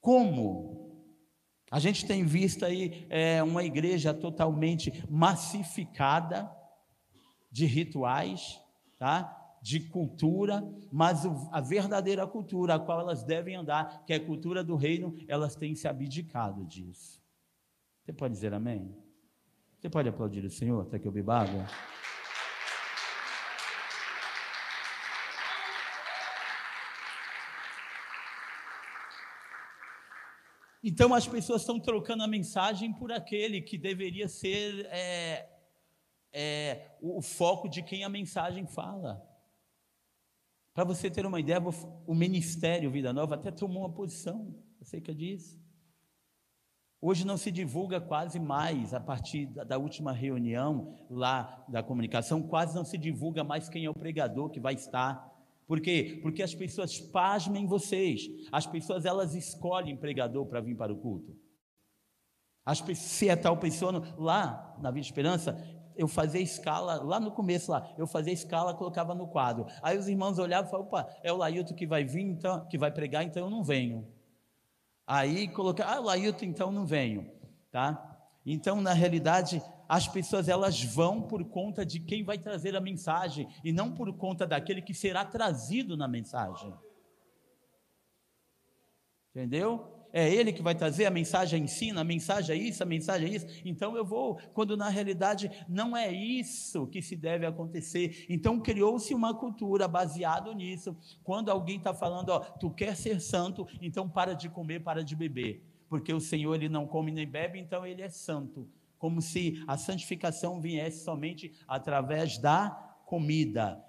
[0.00, 0.88] Como?
[1.70, 6.50] A gente tem visto aí é, uma igreja totalmente massificada,
[7.58, 8.60] de rituais,
[8.96, 9.34] tá?
[9.60, 14.62] de cultura, mas a verdadeira cultura a qual elas devem andar, que é a cultura
[14.62, 17.20] do reino, elas têm se abdicado disso.
[18.00, 18.96] Você pode dizer amém?
[19.76, 21.66] Você pode aplaudir o Senhor até que eu beba água?
[30.84, 35.57] Então as pessoas estão trocando a mensagem por aquele que deveria ser é,
[36.32, 39.24] é, o, o foco de quem a mensagem fala.
[40.74, 41.60] Para você ter uma ideia,
[42.06, 45.58] o Ministério Vida Nova até tomou uma posição acerca disso.
[47.00, 52.74] Hoje não se divulga quase mais, a partir da última reunião lá da comunicação, quase
[52.74, 55.32] não se divulga mais quem é o pregador que vai estar.
[55.66, 56.18] Por quê?
[56.22, 58.28] Porque as pessoas pasmem vocês.
[58.50, 61.36] As pessoas elas escolhem pregador para vir para o culto.
[62.64, 65.56] As, se é tal pessoa, lá na Vida Esperança,
[65.98, 69.66] eu fazia escala, lá no começo lá, eu fazia escala, colocava no quadro.
[69.82, 72.78] Aí os irmãos olhavam e falavam, opa, é o Lailton que vai vir, então, que
[72.78, 74.06] vai pregar, então eu não venho.
[75.04, 77.28] Aí coloquei, ah, Lailton, então não venho,
[77.72, 78.16] tá?
[78.46, 83.48] Então, na realidade, as pessoas elas vão por conta de quem vai trazer a mensagem
[83.64, 86.72] e não por conta daquele que será trazido na mensagem.
[89.30, 89.97] Entendeu?
[90.12, 93.36] É ele que vai trazer a mensagem ensina, a mensagem é isso, a mensagem é
[93.36, 93.46] isso.
[93.64, 98.24] Então eu vou, quando na realidade não é isso que se deve acontecer.
[98.28, 100.96] Então criou-se uma cultura baseado nisso.
[101.22, 105.14] Quando alguém está falando, ó, tu quer ser santo, então para de comer, para de
[105.14, 108.68] beber, porque o Senhor ele não come nem bebe, então ele é santo.
[108.98, 112.70] Como se a santificação viesse somente através da
[113.06, 113.84] comida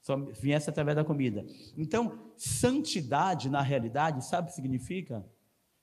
[0.00, 1.44] só viesse através da comida.
[1.76, 5.22] Então, santidade, na realidade, sabe o que significa?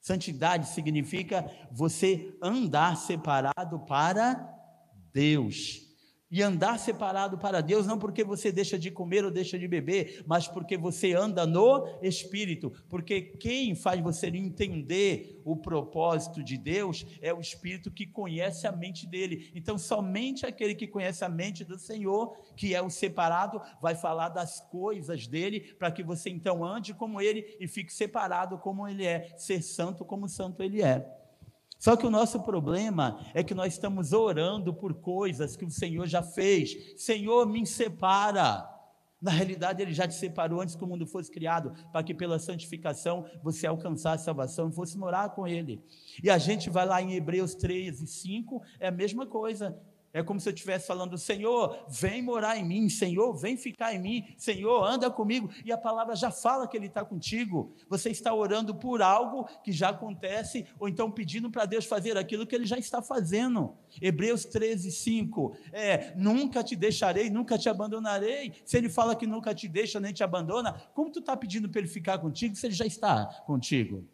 [0.06, 4.36] Santidade significa você andar separado para
[5.12, 5.85] Deus.
[6.36, 10.22] E andar separado para Deus não porque você deixa de comer ou deixa de beber,
[10.28, 12.74] mas porque você anda no Espírito.
[12.90, 18.72] Porque quem faz você entender o propósito de Deus é o Espírito que conhece a
[18.74, 19.50] mente dele.
[19.56, 24.28] Então, somente aquele que conhece a mente do Senhor, que é o separado, vai falar
[24.28, 29.06] das coisas dele, para que você então ande como ele e fique separado como ele
[29.06, 31.25] é, ser santo como santo ele é.
[31.86, 36.08] Só que o nosso problema é que nós estamos orando por coisas que o Senhor
[36.08, 37.00] já fez.
[37.00, 38.68] Senhor, me separa.
[39.22, 42.40] Na realidade, Ele já te separou antes que o mundo fosse criado, para que pela
[42.40, 45.80] santificação você alcançasse a salvação e fosse morar com Ele.
[46.24, 49.80] E a gente vai lá em Hebreus 13, 5, é a mesma coisa.
[50.16, 54.00] É como se eu estivesse falando, Senhor, vem morar em mim, Senhor, vem ficar em
[54.00, 55.50] mim, Senhor, anda comigo.
[55.66, 57.74] E a palavra já fala que Ele está contigo.
[57.90, 62.48] Você está orando por algo que já acontece, ou então pedindo para Deus fazer aquilo
[62.48, 63.76] que Ele já está fazendo.
[64.02, 65.58] Hebreus 13, 5.
[65.74, 68.54] É, nunca te deixarei, nunca te abandonarei.
[68.64, 71.82] Se Ele fala que nunca te deixa nem te abandona, como tu está pedindo para
[71.82, 74.08] Ele ficar contigo se Ele já está contigo?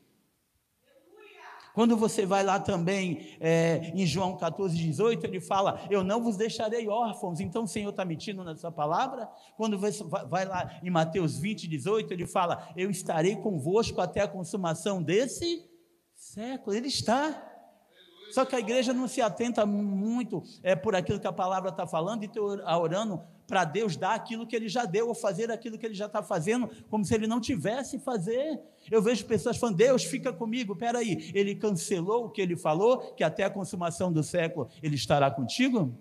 [1.73, 6.37] Quando você vai lá também é, em João 14, 18, ele fala: Eu não vos
[6.37, 7.39] deixarei órfãos.
[7.39, 9.29] Então o Senhor está mentindo na sua palavra.
[9.55, 14.27] Quando você vai lá em Mateus 20, 18, ele fala: Eu estarei convosco até a
[14.27, 15.65] consumação desse
[16.15, 16.75] século.
[16.75, 17.50] Ele está.
[18.31, 21.85] Só que a igreja não se atenta muito é, por aquilo que a palavra está
[21.85, 25.77] falando e está orando para Deus dar aquilo que ele já deu ou fazer aquilo
[25.77, 28.61] que ele já está fazendo, como se ele não tivesse fazer.
[28.89, 33.23] Eu vejo pessoas falando, Deus fica comigo, peraí, ele cancelou o que ele falou, que
[33.23, 35.93] até a consumação do século ele estará contigo?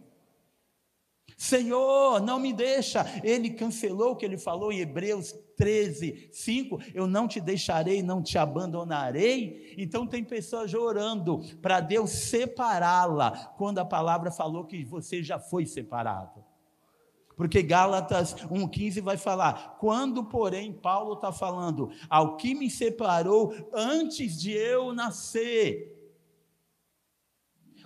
[1.41, 3.03] Senhor, não me deixa.
[3.25, 6.79] Ele cancelou o que ele falou em Hebreus 13, 5.
[6.93, 9.75] Eu não te deixarei, não te abandonarei.
[9.79, 15.65] Então, tem pessoas orando para Deus separá-la, quando a palavra falou que você já foi
[15.65, 16.45] separado.
[17.35, 24.39] Porque Gálatas 1,15 vai falar: quando, porém, Paulo está falando, ao que me separou antes
[24.39, 26.00] de eu nascer.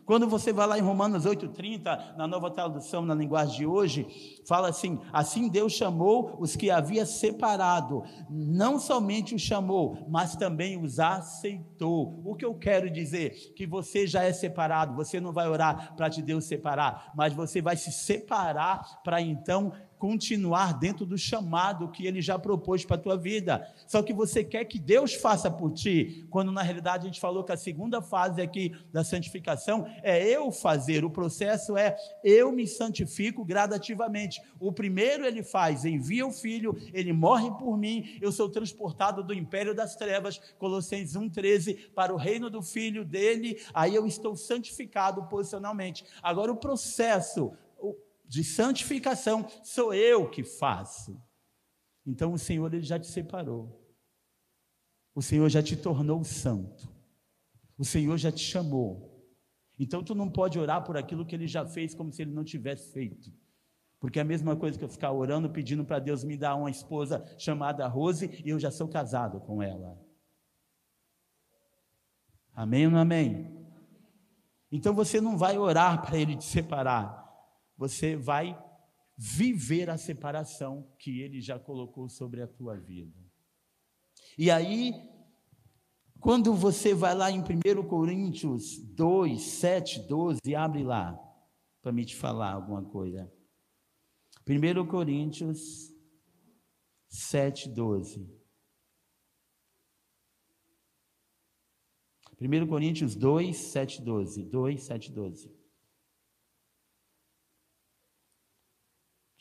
[0.04, 4.06] Quando você vai lá em Romanos 8,30, na nova tradução, na linguagem de hoje,
[4.46, 10.82] fala assim: assim Deus chamou os que havia separado, não somente os chamou, mas também
[10.82, 12.20] os aceitou.
[12.24, 13.30] O que eu quero dizer?
[13.54, 17.62] Que você já é separado, você não vai orar para te Deus separar, mas você
[17.62, 19.72] vai se separar para então
[20.04, 23.66] continuar dentro do chamado que ele já propôs para a tua vida.
[23.86, 27.42] Só que você quer que Deus faça por ti, quando na realidade a gente falou
[27.42, 32.66] que a segunda fase aqui da santificação é eu fazer, o processo é eu me
[32.66, 34.42] santifico gradativamente.
[34.60, 39.32] O primeiro ele faz, envia o filho, ele morre por mim, eu sou transportado do
[39.32, 45.24] império das trevas, Colossenses 1:13, para o reino do filho dele, aí eu estou santificado
[45.30, 46.04] posicionalmente.
[46.22, 47.54] Agora o processo
[48.34, 51.22] de santificação sou eu que faço.
[52.04, 53.80] Então o Senhor ele já te separou.
[55.14, 56.92] O Senhor já te tornou santo.
[57.78, 59.24] O Senhor já te chamou.
[59.78, 62.42] Então tu não pode orar por aquilo que ele já fez como se ele não
[62.42, 63.32] tivesse feito.
[64.00, 66.70] Porque é a mesma coisa que eu ficar orando pedindo para Deus me dar uma
[66.70, 69.96] esposa chamada Rose e eu já sou casado com ela.
[72.52, 73.64] Amém ou não amém?
[74.72, 77.23] Então você não vai orar para ele te separar
[77.76, 78.58] você vai
[79.16, 83.18] viver a separação que ele já colocou sobre a tua vida.
[84.36, 84.92] E aí,
[86.24, 91.14] Quando você vai lá em 1 Coríntios 2, 7, 12, abre lá,
[91.82, 93.30] para me te falar alguma coisa.
[94.48, 95.94] 1 Coríntios
[97.10, 98.26] 7, 12.
[102.40, 104.44] 1 Coríntios 2, 7, 12.
[104.44, 105.53] 2, 7, 12.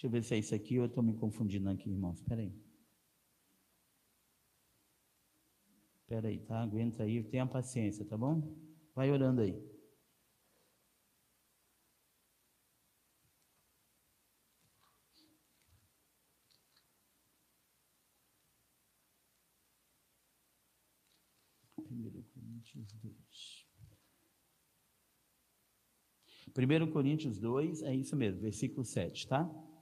[0.03, 2.19] Deixa eu ver se é isso aqui ou eu estou me confundindo aqui, irmãos.
[2.19, 2.53] Espera aí.
[6.01, 6.61] Espera aí, tá?
[6.61, 8.53] Aguenta aí, tenha paciência, tá bom?
[8.93, 9.57] Vai orando aí.
[21.81, 23.67] Primeiro Coríntios 2.
[26.53, 29.72] 1 Coríntios 2, é isso mesmo, versículo 7, tá?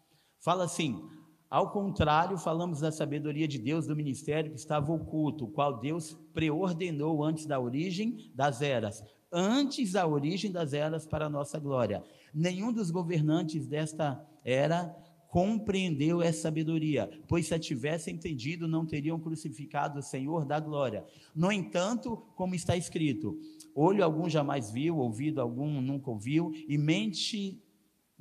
[0.41, 1.07] Fala assim:
[1.49, 6.17] ao contrário, falamos da sabedoria de Deus do ministério que estava oculto, o qual Deus
[6.33, 12.03] preordenou antes da origem das eras, antes da origem das eras para a nossa glória.
[12.33, 14.95] Nenhum dos governantes desta era
[15.27, 21.05] compreendeu essa sabedoria, pois se a tivessem entendido, não teriam crucificado o Senhor da glória.
[21.33, 23.39] No entanto, como está escrito,
[23.73, 27.61] olho algum jamais viu, ouvido algum nunca ouviu, e mente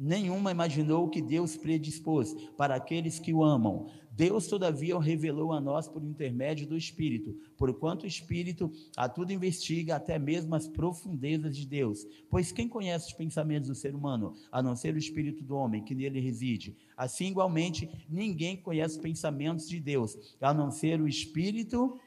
[0.00, 3.90] nenhuma imaginou o que Deus predispôs para aqueles que o amam.
[4.10, 9.32] Deus, todavia, o revelou a nós por intermédio do Espírito, porquanto o Espírito a tudo
[9.32, 12.06] investiga, até mesmo as profundezas de Deus.
[12.30, 15.84] Pois quem conhece os pensamentos do ser humano, a não ser o Espírito do homem
[15.84, 16.76] que nele reside?
[16.96, 21.98] Assim, igualmente, ninguém conhece os pensamentos de Deus, a não ser o Espírito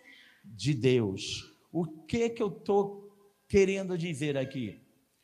[0.44, 1.56] de Deus.
[1.72, 3.12] O que que eu estou
[3.48, 4.82] querendo dizer aqui?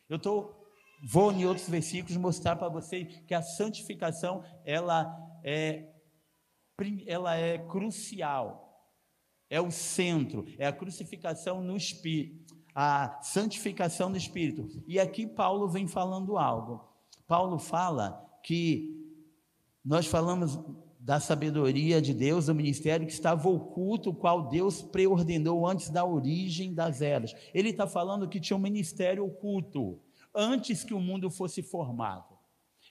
[0.08, 0.59] Eu estou
[1.04, 5.88] vou em outros versículos mostrar para você que a santificação ela é
[7.06, 8.66] ela é crucial.
[9.50, 14.70] É o centro, é a crucificação no espírito, a santificação no espírito.
[14.88, 16.88] E aqui Paulo vem falando algo.
[17.28, 18.96] Paulo fala que
[19.84, 20.60] nós falamos
[21.00, 26.06] da sabedoria de Deus, do ministério que estava oculto, o qual Deus preordenou antes da
[26.06, 27.34] origem das eras.
[27.52, 30.00] Ele está falando que tinha um ministério oculto
[30.40, 32.38] antes que o mundo fosse formado.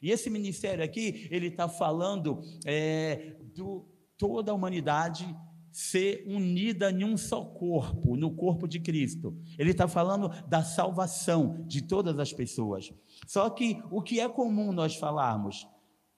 [0.03, 5.35] E esse ministério aqui, ele está falando é, do toda a humanidade
[5.71, 9.37] ser unida em um só corpo, no corpo de Cristo.
[9.59, 12.93] Ele está falando da salvação de todas as pessoas.
[13.27, 15.69] Só que o que é comum nós falarmos,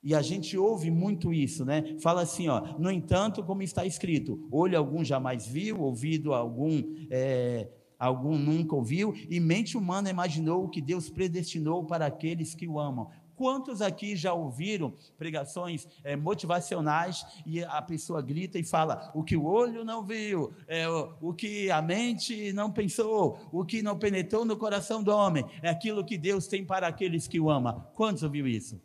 [0.02, 1.98] e a gente ouve muito isso, né?
[2.00, 2.78] Fala assim, ó.
[2.78, 7.68] No entanto, como está escrito, olho algum jamais viu, ouvido algum é,
[8.00, 12.80] algum nunca ouviu, e mente humana imaginou o que Deus predestinou para aqueles que o
[12.80, 13.10] amam.
[13.36, 19.34] Quantos aqui já ouviram pregações é, motivacionais e a pessoa grita e fala: o que
[19.34, 23.98] o olho não viu, é, o, o que a mente não pensou, o que não
[23.98, 27.82] penetrou no coração do homem, é aquilo que Deus tem para aqueles que o amam.
[27.94, 28.78] Quantos ouviu isso?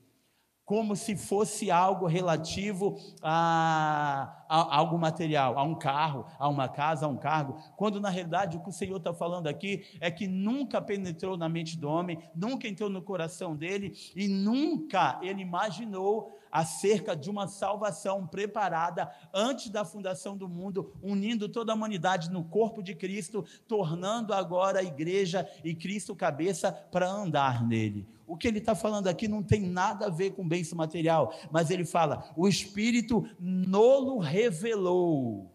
[0.65, 7.05] Como se fosse algo relativo a, a, algo material, a um carro, a uma casa,
[7.05, 10.27] a um cargo, quando na realidade o que o Senhor está falando aqui é que
[10.27, 16.35] nunca penetrou na mente do homem, nunca entrou no coração dele e nunca ele imaginou
[16.55, 22.45] acerca de uma salvação preparada antes da fundação do mundo, unindo toda a humanidade no
[22.45, 28.07] corpo de Cristo, tornando agora a igreja e Cristo cabeça para andar nele.
[28.25, 31.69] O que ele está falando aqui não tem nada a ver com bênção material, mas
[31.69, 35.51] ele fala: o Espírito nolo revelou.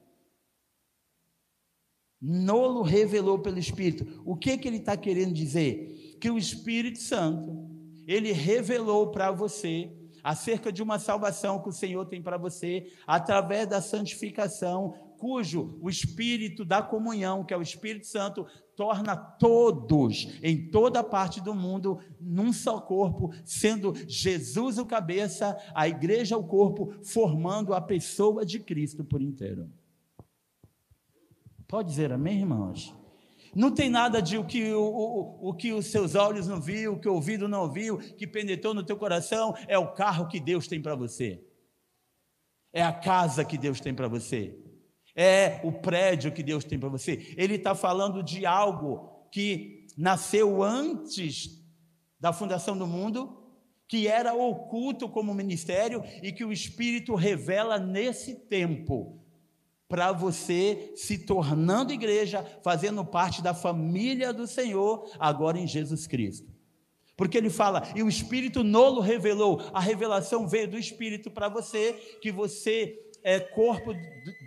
[2.20, 4.22] Nolo revelou pelo Espírito.
[4.26, 6.18] O que, que ele está querendo dizer?
[6.20, 7.70] Que o Espírito Santo,
[8.06, 13.66] ele revelou para você acerca de uma salvação que o Senhor tem para você, através
[13.66, 20.70] da santificação, cujo o Espírito da comunhão, que é o Espírito Santo, torna todos, em
[20.70, 26.94] toda parte do mundo, num só corpo, sendo Jesus o cabeça, a igreja o corpo,
[27.04, 29.70] formando a pessoa de Cristo por inteiro.
[31.68, 32.99] Pode dizer amém, irmãos?
[33.54, 36.94] Não tem nada de o que, o, o, o que os seus olhos não viu,
[36.94, 40.38] o que o ouvido não ouviu, que penetrou no teu coração, é o carro que
[40.38, 41.42] Deus tem para você.
[42.72, 44.56] É a casa que Deus tem para você.
[45.16, 47.34] É o prédio que Deus tem para você.
[47.36, 51.60] Ele está falando de algo que nasceu antes
[52.18, 53.36] da fundação do mundo,
[53.88, 59.19] que era oculto como ministério e que o Espírito revela nesse tempo
[59.90, 66.49] para você se tornando igreja, fazendo parte da família do Senhor, agora em Jesus Cristo.
[67.16, 71.93] Porque ele fala, e o Espírito nolo revelou, a revelação veio do Espírito para você,
[72.22, 73.93] que você é corpo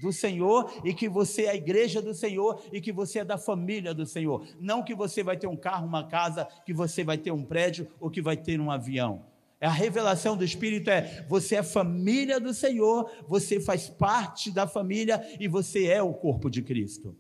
[0.02, 3.38] do Senhor e que você é a igreja do Senhor e que você é da
[3.38, 4.48] família do Senhor.
[4.62, 7.88] Não que você vai ter um carro, uma casa, que você vai ter um prédio
[8.00, 9.33] ou que vai ter um avião.
[9.64, 15.26] A revelação do Espírito é: você é família do Senhor, você faz parte da família
[15.40, 17.16] e você é o corpo de Cristo.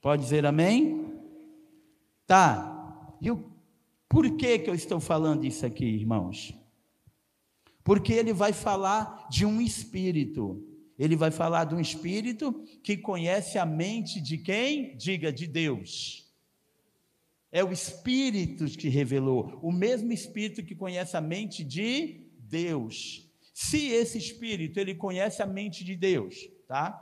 [0.00, 1.12] Pode dizer amém?
[2.26, 3.16] Tá.
[3.20, 3.44] E o,
[4.08, 6.54] por que, que eu estou falando isso aqui, irmãos?
[7.82, 10.64] Porque ele vai falar de um espírito.
[10.96, 14.96] Ele vai falar de um espírito que conhece a mente de quem?
[14.96, 16.29] Diga, de Deus.
[17.52, 23.28] É o Espírito que revelou, o mesmo Espírito que conhece a mente de Deus.
[23.52, 26.98] Se esse Espírito ele conhece a mente de Deus, tá?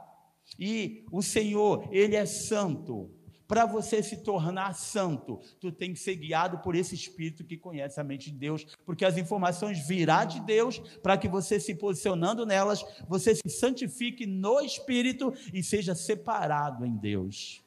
[0.59, 3.11] E o Senhor ele é santo.
[3.47, 7.99] Para você se tornar santo, tu tem que ser guiado por esse Espírito que conhece
[7.99, 12.45] a mente de Deus, porque as informações virá de Deus para que você se posicionando
[12.45, 17.63] nelas, você se santifique no Espírito e seja separado em Deus.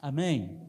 [0.00, 0.60] Amém?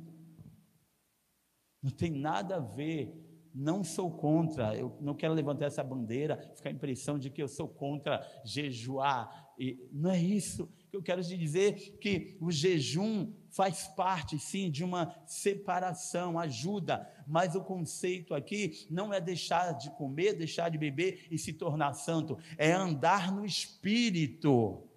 [1.82, 3.14] Não tem nada a ver,
[3.54, 7.48] não sou contra, eu não quero levantar essa bandeira, ficar a impressão de que eu
[7.48, 13.32] sou contra jejuar, e não é isso que eu quero te dizer, que o jejum
[13.50, 19.90] faz parte sim de uma separação, ajuda, mas o conceito aqui não é deixar de
[19.92, 24.89] comer, deixar de beber e se tornar santo, é andar no espírito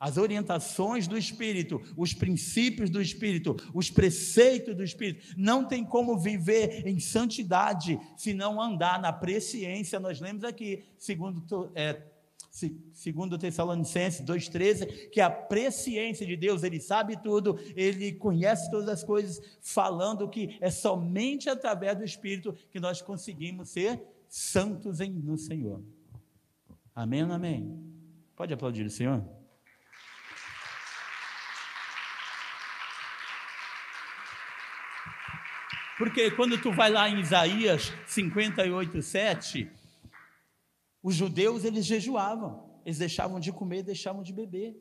[0.00, 5.34] as orientações do Espírito, os princípios do Espírito, os preceitos do Espírito.
[5.36, 10.00] Não tem como viver em santidade se não andar na presciência.
[10.00, 12.02] Nós lemos aqui, segundo, é,
[12.94, 19.04] segundo Tessalonicenses 2,13, que a presciência de Deus, Ele sabe tudo, Ele conhece todas as
[19.04, 25.36] coisas, falando que é somente através do Espírito que nós conseguimos ser santos em, no
[25.36, 25.82] Senhor.
[26.94, 27.78] Amém amém?
[28.34, 29.39] Pode aplaudir o Senhor?
[36.00, 39.70] Porque quando tu vai lá em Isaías 58, 7,
[41.02, 44.74] os judeus eles jejuavam, eles deixavam de comer, deixavam de beber.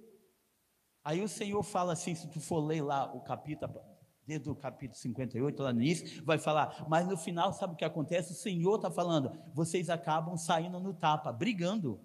[1.03, 3.81] Aí o Senhor fala assim, se tu for ler lá o capítulo,
[4.25, 7.83] desde o capítulo 58, lá no início, vai falar, mas no final, sabe o que
[7.83, 8.31] acontece?
[8.31, 11.99] O Senhor está falando, vocês acabam saindo no tapa, brigando.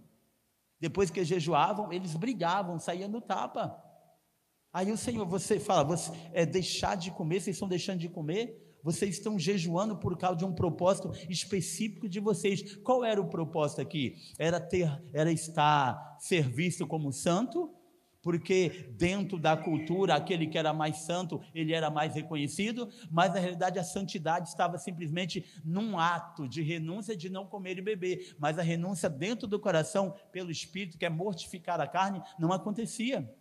[0.80, 3.80] Depois que jejuavam, eles brigavam, saíam no tapa.
[4.72, 8.63] Aí o Senhor, você fala, você, é deixar de comer, vocês estão deixando de comer?
[8.84, 12.76] Vocês estão jejuando por causa de um propósito específico de vocês.
[12.76, 14.16] Qual era o propósito aqui?
[14.38, 17.72] Era ter, era estar ser visto como santo,
[18.20, 23.40] porque dentro da cultura, aquele que era mais santo, ele era mais reconhecido, mas na
[23.40, 28.58] realidade a santidade estava simplesmente num ato de renúncia de não comer e beber, mas
[28.58, 33.34] a renúncia dentro do coração pelo espírito, que é mortificar a carne, não acontecia.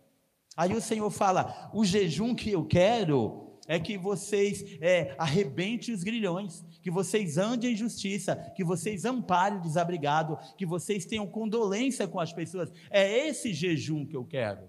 [0.56, 6.02] Aí o Senhor fala: o jejum que eu quero é que vocês é, arrebentem os
[6.02, 12.06] grilhões, que vocês andem em justiça, que vocês amparem o desabrigado, que vocês tenham condolência
[12.06, 12.72] com as pessoas.
[12.90, 14.68] É esse jejum que eu quero.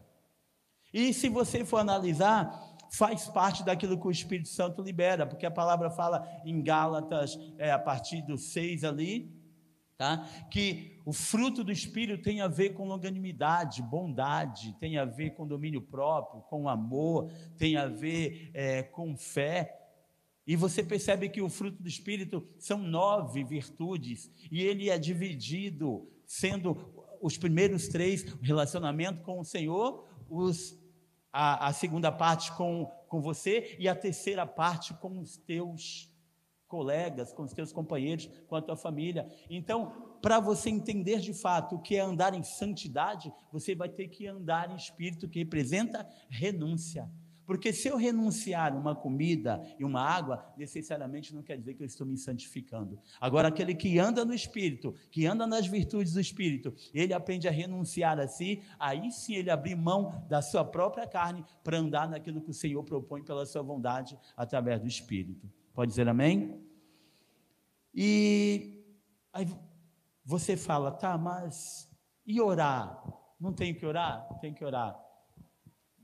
[0.94, 5.52] E se você for analisar, faz parte daquilo que o Espírito Santo libera, porque a
[5.52, 9.30] palavra fala em Gálatas, é, a partir do 6 ali,
[9.98, 10.26] tá?
[10.50, 15.46] que o fruto do Espírito tem a ver com longanimidade, bondade, tem a ver com
[15.46, 19.80] domínio próprio, com amor, tem a ver é, com fé.
[20.48, 26.10] E você percebe que o fruto do Espírito são nove virtudes, e ele é dividido,
[26.26, 26.76] sendo
[27.22, 30.76] os primeiros três relacionamento com o Senhor, os,
[31.32, 36.12] a, a segunda parte com, com você, e a terceira parte com os teus
[36.68, 39.30] colegas, com os teus companheiros, com a tua família.
[39.50, 44.08] Então, para você entender de fato o que é andar em santidade, você vai ter
[44.08, 47.08] que andar em espírito que representa renúncia.
[47.46, 51.86] Porque se eu renunciar uma comida e uma água, necessariamente não quer dizer que eu
[51.86, 52.98] estou me santificando.
[53.22, 57.52] Agora, aquele que anda no Espírito, que anda nas virtudes do Espírito, ele aprende a
[57.52, 62.42] renunciar a si, aí sim ele abrir mão da sua própria carne para andar naquilo
[62.42, 65.48] que o Senhor propõe pela sua vontade através do Espírito.
[65.72, 66.60] Pode dizer amém?
[67.94, 68.82] E
[69.32, 69.48] aí
[70.26, 71.90] você fala, tá, mas
[72.26, 73.04] e orar?
[73.40, 74.28] Não tenho que orar?
[74.42, 75.00] Tenho que orar.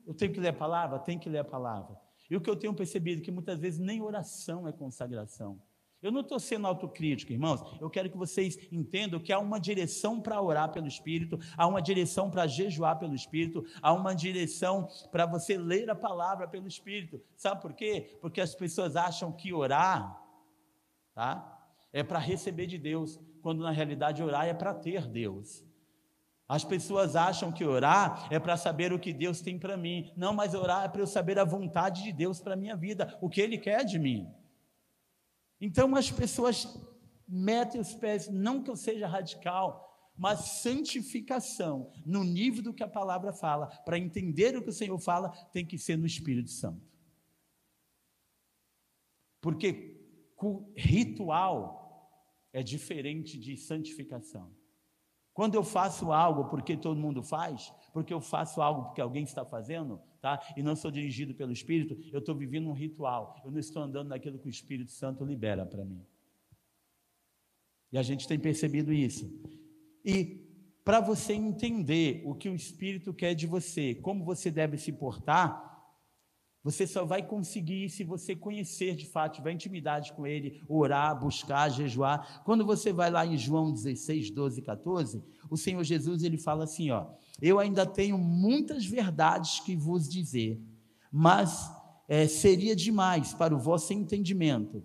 [0.06, 1.00] Eu tenho que ler a palavra?
[1.00, 2.00] Tenho que ler a palavra.
[2.30, 5.60] E o que eu tenho percebido é que muitas vezes nem oração é consagração.
[6.02, 7.62] Eu não estou sendo autocrítico, irmãos.
[7.80, 11.82] Eu quero que vocês entendam que há uma direção para orar pelo Espírito, há uma
[11.82, 17.22] direção para jejuar pelo Espírito, há uma direção para você ler a palavra pelo Espírito.
[17.36, 18.18] Sabe por quê?
[18.20, 20.20] Porque as pessoas acham que orar,
[21.14, 21.60] tá?
[21.94, 25.66] É para receber de Deus, quando na realidade orar é para ter Deus.
[26.48, 30.12] As pessoas acham que orar é para saber o que Deus tem para mim.
[30.18, 33.18] Não, mas orar é para eu saber a vontade de Deus para a minha vida,
[33.22, 34.30] o que Ele quer de mim.
[35.60, 36.68] Então as pessoas
[37.28, 42.88] metem os pés, não que eu seja radical, mas santificação no nível do que a
[42.88, 46.86] palavra fala, para entender o que o Senhor fala, tem que ser no Espírito Santo.
[49.40, 49.98] Porque
[50.76, 51.81] ritual
[52.54, 54.52] é diferente de santificação.
[55.34, 59.46] Quando eu faço algo porque todo mundo faz, porque eu faço algo porque alguém está
[59.46, 60.42] fazendo, tá?
[60.58, 63.42] E não sou dirigido pelo Espírito, eu estou vivendo um ritual.
[63.46, 66.06] Eu não estou andando naquilo que o Espírito Santo libera para mim.
[67.92, 69.30] E a gente tem percebido isso.
[70.04, 70.42] E
[70.84, 75.71] para você entender o que o Espírito quer de você, como você deve se portar,
[76.64, 81.70] você só vai conseguir se você conhecer de fato, tiver intimidade com Ele, orar, buscar,
[81.70, 82.44] jejuar.
[82.44, 86.92] Quando você vai lá em João 16, 12, 14, o Senhor Jesus ele fala assim:
[86.92, 87.08] ó,
[87.42, 90.62] eu ainda tenho muitas verdades que vos dizer,
[91.12, 91.72] mas
[92.08, 94.84] é, seria demais para o vosso entendimento.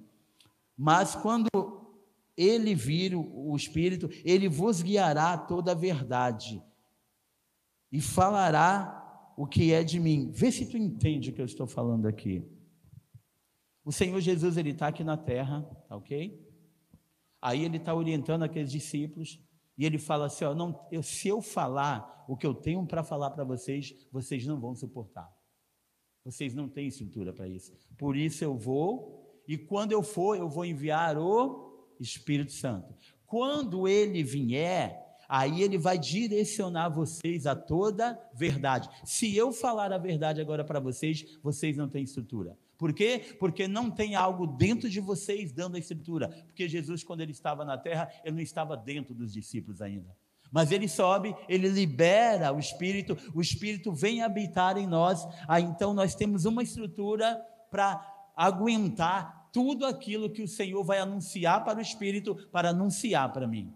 [0.77, 1.49] Mas quando
[2.35, 6.63] ele vir o, o Espírito, ele vos guiará toda a verdade
[7.93, 9.06] e falará
[9.37, 10.31] o que é de mim.
[10.33, 12.43] Vê se tu entende o que eu estou falando aqui.
[13.85, 16.45] O Senhor Jesus, ele está aqui na terra, tá ok?
[17.41, 19.41] Aí ele está orientando aqueles discípulos
[19.79, 23.05] e ele fala assim: ó, não, eu, se eu falar o que eu tenho para
[23.05, 25.31] falar para vocês, vocês não vão suportar.
[26.25, 27.73] Vocês não têm estrutura para isso.
[27.97, 32.93] Por isso eu vou, e quando eu for, eu vou enviar o Espírito Santo.
[33.25, 38.89] Quando ele vier, aí ele vai direcionar vocês a toda verdade.
[39.05, 42.57] Se eu falar a verdade agora para vocês, vocês não têm estrutura.
[42.79, 43.37] Por quê?
[43.39, 46.29] Porque não tem algo dentro de vocês dando a estrutura.
[46.47, 50.15] Porque Jesus, quando ele estava na terra, ele não estava dentro dos discípulos ainda.
[50.53, 55.27] Mas ele sobe, ele libera o Espírito, o Espírito vem habitar em nós.
[55.49, 58.01] Aí então nós temos uma estrutura para
[58.37, 63.73] aguentar tudo aquilo que o Senhor vai anunciar para o Espírito, para anunciar para mim.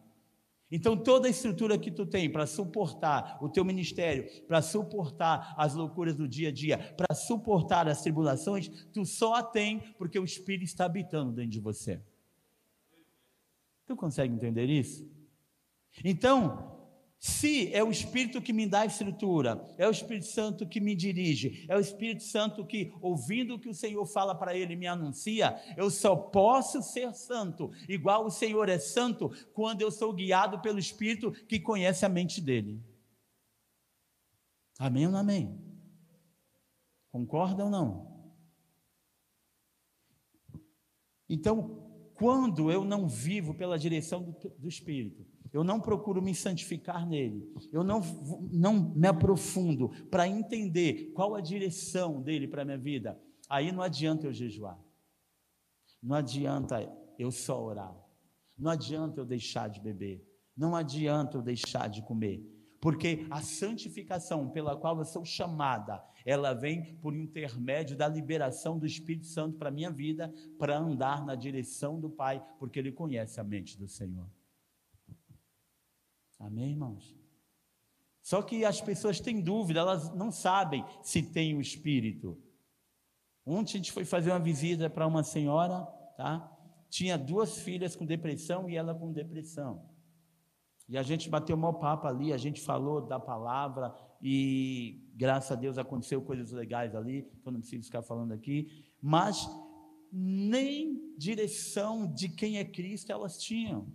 [0.70, 5.74] Então, toda a estrutura que tu tem para suportar o teu ministério, para suportar as
[5.74, 10.24] loucuras do dia a dia, para suportar as tribulações, tu só a tem porque o
[10.24, 12.00] Espírito está habitando dentro de você.
[13.84, 15.10] Tu consegue entender isso?
[16.04, 16.79] Então,
[17.22, 20.96] se é o Espírito que me dá a estrutura, é o Espírito Santo que me
[20.96, 24.86] dirige, é o Espírito Santo que, ouvindo o que o Senhor fala para ele, me
[24.86, 30.62] anuncia, eu só posso ser santo, igual o Senhor é santo, quando eu sou guiado
[30.62, 32.82] pelo Espírito que conhece a mente dele.
[34.78, 35.60] Amém ou não amém?
[37.12, 38.32] Concorda ou não?
[41.28, 47.06] Então, quando eu não vivo pela direção do, do Espírito, eu não procuro me santificar
[47.06, 48.00] nele, eu não,
[48.52, 53.82] não me aprofundo para entender qual a direção dele para a minha vida, aí não
[53.82, 54.78] adianta eu jejuar,
[56.02, 56.88] não adianta
[57.18, 57.94] eu só orar,
[58.56, 60.24] não adianta eu deixar de beber,
[60.56, 62.42] não adianta eu deixar de comer,
[62.80, 68.86] porque a santificação pela qual eu sou chamada, ela vem por intermédio da liberação do
[68.86, 73.40] Espírito Santo para a minha vida, para andar na direção do Pai, porque Ele conhece
[73.40, 74.26] a mente do Senhor.
[76.40, 77.14] Amém, irmãos?
[78.22, 82.36] Só que as pessoas têm dúvida, elas não sabem se tem o Espírito.
[83.44, 85.82] Ontem a gente foi fazer uma visita para uma senhora,
[86.16, 86.50] tá?
[86.88, 89.88] Tinha duas filhas com depressão e ela com depressão.
[90.88, 95.52] E a gente bateu um mau papo ali, a gente falou da palavra e graças
[95.52, 98.68] a Deus aconteceu coisas legais ali, que eu não preciso ficar falando aqui,
[99.00, 99.48] mas
[100.10, 103.86] nem direção de quem é Cristo elas tinham.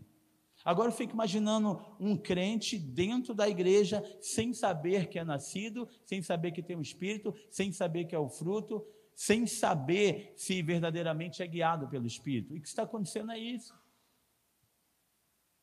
[0.65, 6.23] Agora eu fico imaginando um crente dentro da igreja, sem saber que é nascido, sem
[6.23, 10.63] saber que tem o um Espírito, sem saber que é o fruto, sem saber se
[10.63, 12.55] verdadeiramente é guiado pelo Espírito.
[12.55, 13.75] E o que está acontecendo é isso.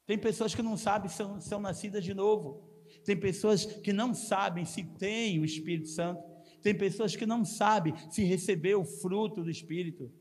[0.06, 2.70] Tem pessoas que não sabem se são, são nascidas de novo.
[3.04, 6.22] Tem pessoas que não sabem se tem o Espírito Santo.
[6.62, 10.12] Tem pessoas que não sabem se recebeu o fruto do Espírito.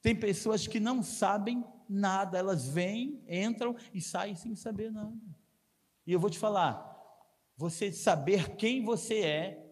[0.00, 5.16] Tem pessoas que não sabem nada, elas vêm, entram e saem sem saber nada.
[6.06, 6.88] E eu vou te falar,
[7.56, 9.62] você saber quem você é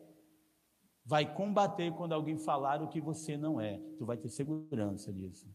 [1.05, 3.81] vai combater quando alguém falar o que você não é.
[3.99, 5.49] Tu vai ter segurança disso.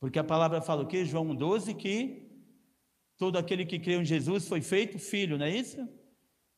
[0.00, 1.04] Porque a palavra fala o que?
[1.04, 2.26] João 12 que
[3.18, 5.86] todo aquele que creu em Jesus foi feito filho, não é isso?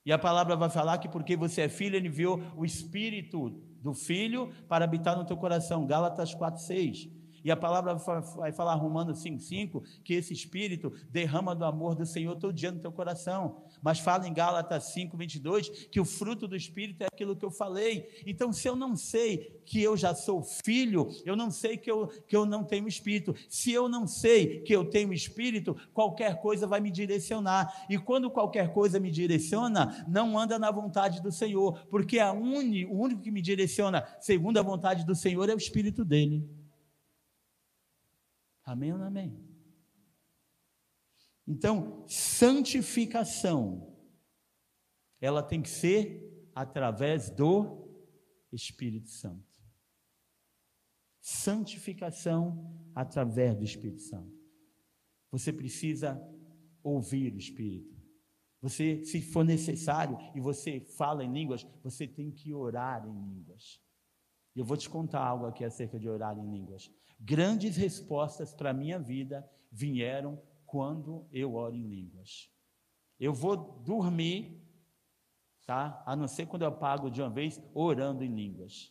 [0.05, 3.94] E a palavra vai falar que porque você é filho, ele enviou o espírito do
[3.94, 5.86] filho para habitar no teu coração.
[5.86, 7.11] Gálatas 4:6.
[7.45, 7.95] E a palavra
[8.36, 12.80] vai falar Romanos 5,5 que esse Espírito derrama do amor do Senhor todo dia no
[12.80, 13.62] teu coração.
[13.82, 18.09] Mas fala em Gálatas 5,22 que o fruto do Espírito é aquilo que eu falei.
[18.26, 22.09] Então, se eu não sei que eu já sou filho, eu não sei que eu,
[22.26, 23.34] que eu não tenho Espírito.
[23.49, 27.86] Se eu não sei que eu tenho Espírito, qualquer coisa vai me direcionar.
[27.88, 32.84] E quando qualquer coisa me direciona, não anda na vontade do Senhor, porque a uni,
[32.84, 36.60] o único que me direciona segundo a vontade do Senhor é o Espírito dele.
[38.71, 39.37] Amém ou não amém?
[41.45, 43.99] Então, santificação,
[45.21, 47.89] ela tem que ser através do
[48.53, 49.45] Espírito Santo.
[51.21, 54.33] Santificação através do Espírito Santo.
[55.33, 56.23] Você precisa
[56.81, 58.01] ouvir o Espírito.
[58.62, 63.83] Você, se for necessário e você fala em línguas, você tem que orar em línguas.
[64.55, 66.89] Eu vou te contar algo aqui acerca de orar em línguas.
[67.23, 72.51] Grandes respostas para a minha vida vieram quando eu oro em línguas.
[73.18, 74.59] Eu vou dormir,
[75.66, 76.03] tá?
[76.07, 78.91] A não ser quando eu apago de uma vez, orando em línguas.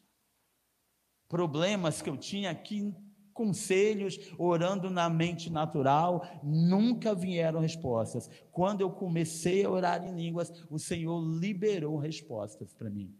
[1.27, 2.95] Problemas que eu tinha aqui,
[3.33, 8.29] conselhos, orando na mente natural, nunca vieram respostas.
[8.51, 13.18] Quando eu comecei a orar em línguas, o Senhor liberou respostas para mim.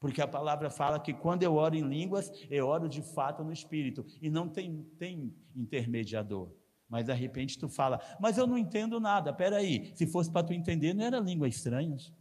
[0.00, 3.52] Porque a palavra fala que quando eu oro em línguas, eu oro de fato no
[3.52, 4.04] Espírito.
[4.20, 6.50] E não tem, tem intermediador.
[6.88, 9.32] Mas de repente tu fala, mas eu não entendo nada.
[9.32, 12.12] Peraí, se fosse para tu entender, não era línguas estranhas.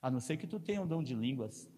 [0.00, 1.70] A não ser que tu tenha um dom de línguas.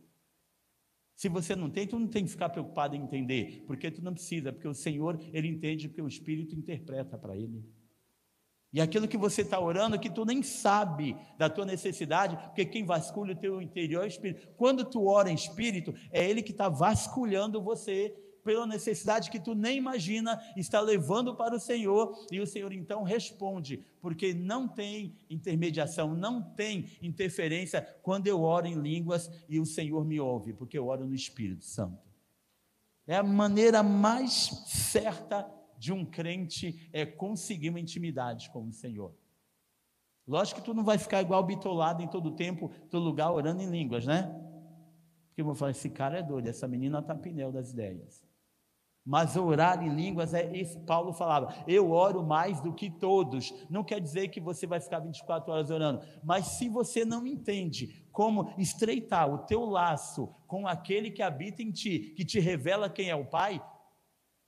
[1.17, 4.15] Se você não tem, tu não tem que ficar preocupado em entender, porque tu não
[4.15, 7.63] precisa, porque o Senhor, Ele entende, porque o Espírito interpreta para Ele.
[8.75, 12.85] E aquilo que você está orando, que tu nem sabe da tua necessidade, porque quem
[12.85, 14.49] vasculha o teu interior é o Espírito.
[14.57, 18.13] Quando tu ora em Espírito, é Ele que está vasculhando você
[18.43, 23.05] pela necessidade que tu nem imagina, está levando para o Senhor, e o Senhor então
[23.05, 29.65] responde, porque não tem intermediação, não tem interferência quando eu oro em línguas e o
[29.65, 32.03] Senhor me ouve, porque eu oro no Espírito Santo.
[33.07, 35.49] É a maneira mais certa
[35.85, 39.15] de um crente é conseguir uma intimidade com o Senhor.
[40.27, 43.69] Lógico que tu não vai ficar igual bitolado em todo tempo, todo lugar, orando em
[43.69, 44.23] línguas, né?
[45.27, 48.25] Porque eu vou falar, esse cara é doido, essa menina está pneu das ideias.
[49.05, 53.53] Mas orar em línguas é isso, Paulo falava, eu oro mais do que todos.
[53.69, 58.07] Não quer dizer que você vai ficar 24 horas orando, mas se você não entende
[58.11, 63.11] como estreitar o teu laço com aquele que habita em ti, que te revela quem
[63.11, 63.61] é o Pai,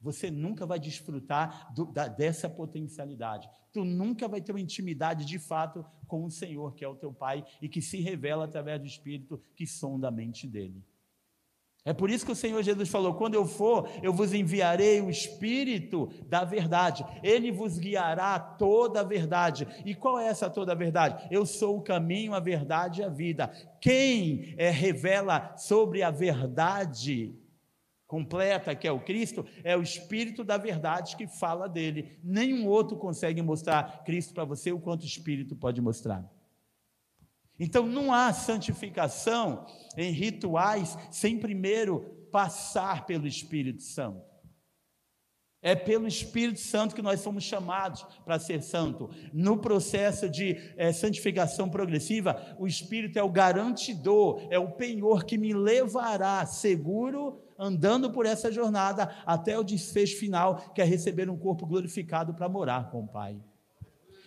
[0.06, 3.48] você nunca vai desfrutar do, da, dessa potencialidade.
[3.72, 7.12] Tu nunca vai ter uma intimidade de fato com o Senhor, que é o teu
[7.12, 10.80] Pai e que se revela através do Espírito que sonda a mente dele.
[11.84, 15.10] É por isso que o Senhor Jesus falou: quando eu for, eu vos enviarei o
[15.10, 19.66] Espírito da verdade, ele vos guiará toda a verdade.
[19.84, 21.26] E qual é essa toda a verdade?
[21.32, 23.48] Eu sou o caminho, a verdade e a vida.
[23.80, 27.34] Quem é, revela sobre a verdade
[28.06, 32.18] completa, que é o Cristo, é o Espírito da verdade que fala dele.
[32.22, 36.24] Nenhum outro consegue mostrar Cristo para você o quanto o Espírito pode mostrar.
[37.58, 44.35] Então não há santificação em rituais sem primeiro passar pelo Espírito Santo.
[45.66, 49.10] É pelo Espírito Santo que nós somos chamados para ser santo.
[49.32, 55.36] No processo de é, santificação progressiva, o Espírito é o garantidor, é o penhor que
[55.36, 61.36] me levará seguro andando por essa jornada até o desfecho final, que é receber um
[61.36, 63.36] corpo glorificado para morar com o Pai.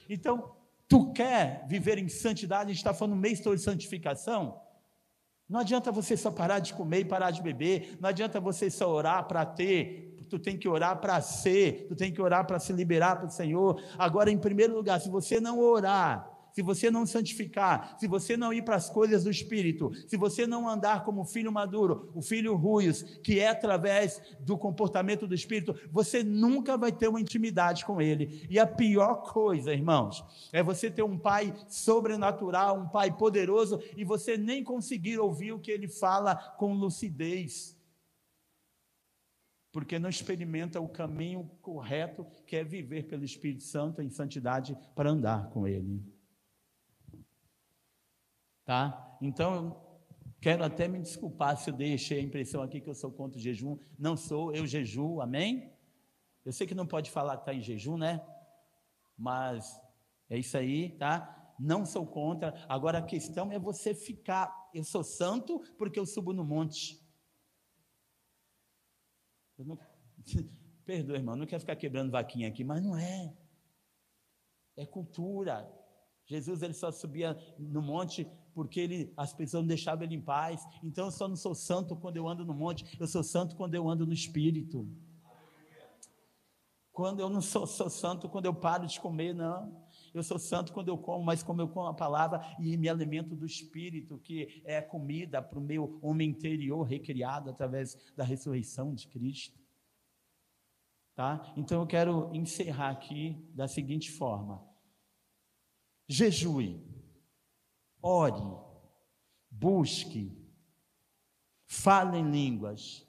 [0.09, 0.57] Então,
[0.89, 4.59] tu quer viver em santidade, a gente está falando mês todo de santificação.
[5.47, 8.87] Não adianta você só parar de comer e parar de beber, não adianta você só
[8.87, 12.71] orar para ter, tu tem que orar para ser, tu tem que orar para se
[12.71, 13.81] liberar para o Senhor.
[13.97, 18.51] Agora, em primeiro lugar, se você não orar, se você não santificar, se você não
[18.51, 22.55] ir para as coisas do Espírito, se você não andar como filho maduro, o filho
[22.55, 28.01] ruios, que é através do comportamento do Espírito, você nunca vai ter uma intimidade com
[28.01, 28.45] Ele.
[28.49, 34.03] E a pior coisa, irmãos, é você ter um pai sobrenatural, um pai poderoso, e
[34.03, 37.78] você nem conseguir ouvir o que ele fala com lucidez
[39.71, 45.09] porque não experimenta o caminho correto, que é viver pelo Espírito Santo em santidade para
[45.09, 46.03] andar com Ele
[48.69, 49.17] tá?
[49.19, 49.81] Então,
[50.39, 53.41] quero até me desculpar se eu deixei a impressão aqui que eu sou contra o
[53.41, 53.79] jejum.
[53.97, 55.73] Não sou, eu jejuo, amém?
[56.45, 58.23] Eu sei que não pode falar que está em jejum, né?
[59.17, 59.75] Mas
[60.29, 61.55] é isso aí, tá?
[61.59, 62.53] Não sou contra.
[62.69, 64.69] Agora a questão é você ficar.
[64.71, 67.03] Eu sou santo porque eu subo no monte.
[69.59, 69.77] Eu não,
[70.85, 73.31] Perdoa, irmão, não quero ficar quebrando vaquinha aqui, mas não é.
[74.75, 75.71] É cultura.
[76.25, 80.65] Jesus ele só subia no monte porque ele, as pessoas não deixavam ele em paz.
[80.83, 83.75] Então eu só não sou santo quando eu ando no monte, eu sou santo quando
[83.75, 84.87] eu ando no espírito.
[86.91, 89.85] Quando eu não sou, sou santo quando eu paro de comer, não.
[90.13, 93.35] Eu sou santo quando eu como, mas como eu como a palavra e me alimento
[93.35, 99.07] do Espírito, que é comida para o meu homem interior recriado através da ressurreição de
[99.07, 99.59] Cristo.
[101.15, 101.53] Tá?
[101.57, 104.65] Então eu quero encerrar aqui da seguinte forma:
[106.07, 106.81] jejue,
[108.01, 108.41] ore,
[109.51, 110.31] busque,
[111.67, 113.05] fale em línguas,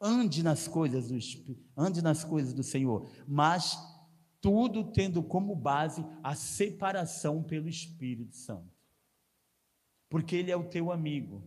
[0.00, 1.18] ande nas coisas do
[1.76, 3.76] ande nas coisas do Senhor, mas
[4.40, 8.76] tudo tendo como base a separação pelo Espírito Santo.
[10.08, 11.42] Porque Ele é o teu amigo,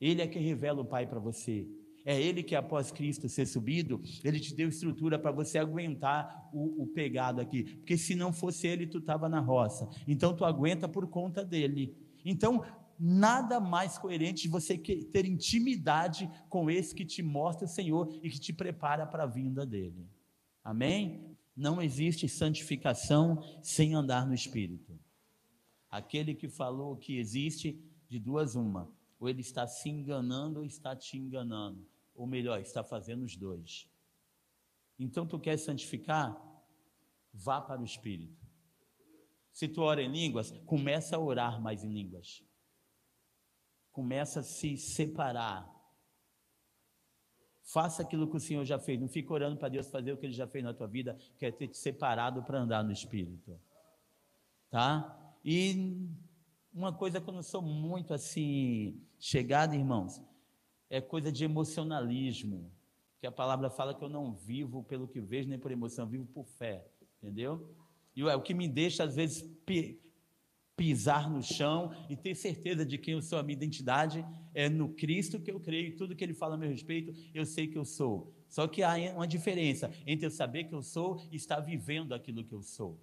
[0.00, 1.66] Ele é quem revela o Pai para você.
[2.04, 6.82] É Ele que, após Cristo ser subido, Ele te deu estrutura para você aguentar o,
[6.82, 7.62] o, pegado aqui.
[7.76, 9.88] Porque se não fosse Ele, tu estava na roça.
[10.06, 11.96] Então tu aguenta por conta dele.
[12.24, 12.64] Então,
[12.98, 18.30] nada mais coerente de você ter intimidade com esse que te mostra o Senhor e
[18.30, 20.08] que te prepara para a vinda dele.
[20.64, 21.31] Amém?
[21.54, 24.98] Não existe santificação sem andar no Espírito.
[25.90, 27.78] Aquele que falou que existe,
[28.08, 32.82] de duas uma, ou ele está se enganando ou está te enganando, ou melhor, está
[32.82, 33.88] fazendo os dois.
[34.98, 36.36] Então tu quer santificar?
[37.32, 38.42] Vá para o Espírito.
[39.52, 42.42] Se tu ora em línguas, começa a orar mais em línguas.
[43.90, 45.71] Começa a se separar
[47.62, 49.00] Faça aquilo que o Senhor já fez.
[49.00, 51.46] Não fique orando para Deus fazer o que Ele já fez na tua vida, que
[51.46, 53.58] é ter te separado para andar no Espírito.
[54.70, 55.34] Tá?
[55.44, 56.08] E
[56.74, 60.20] uma coisa que eu não sou muito assim chegada, irmãos,
[60.90, 62.70] é coisa de emocionalismo.
[63.20, 66.26] Que a palavra fala que eu não vivo pelo que vejo, nem por emoção, vivo
[66.26, 66.84] por fé.
[67.22, 67.72] Entendeu?
[68.16, 69.42] E o que me deixa, às vezes,
[70.76, 74.88] pisar no chão e ter certeza de quem eu sou, a minha identidade é no
[74.88, 77.78] Cristo que eu creio e tudo que ele fala a meu respeito, eu sei que
[77.78, 78.32] eu sou.
[78.48, 82.44] Só que há uma diferença entre eu saber que eu sou e estar vivendo aquilo
[82.44, 83.00] que eu sou.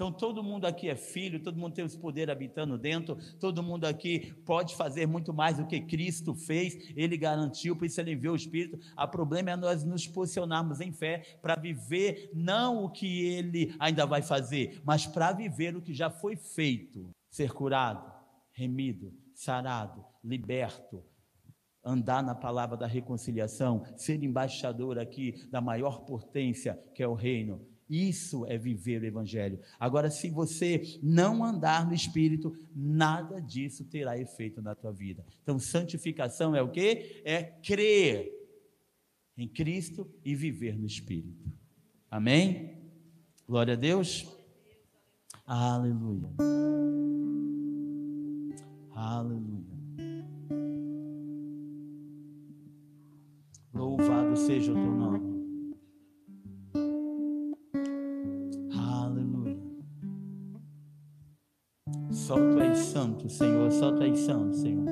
[0.00, 3.84] Então, todo mundo aqui é filho, todo mundo tem esse poder habitando dentro, todo mundo
[3.84, 8.32] aqui pode fazer muito mais do que Cristo fez, Ele garantiu, por isso Ele enviou
[8.32, 8.80] o Espírito.
[8.96, 14.06] O problema é nós nos posicionarmos em fé para viver não o que Ele ainda
[14.06, 18.10] vai fazer, mas para viver o que já foi feito: ser curado,
[18.52, 21.04] remido, sarado, liberto,
[21.84, 27.68] andar na palavra da reconciliação, ser embaixador aqui da maior potência que é o reino
[27.90, 29.58] isso é viver o Evangelho.
[29.78, 35.26] Agora, se você não andar no Espírito, nada disso terá efeito na tua vida.
[35.42, 37.20] Então, santificação é o que?
[37.24, 38.32] É crer
[39.36, 41.50] em Cristo e viver no Espírito.
[42.08, 42.78] Amém?
[43.48, 44.24] Glória a Deus.
[45.44, 46.30] Aleluia.
[48.94, 49.80] Aleluia.
[53.74, 55.29] Louvado seja o teu nome.
[62.10, 64.84] Só tu és santo, Senhor, só tu és santo, Senhor.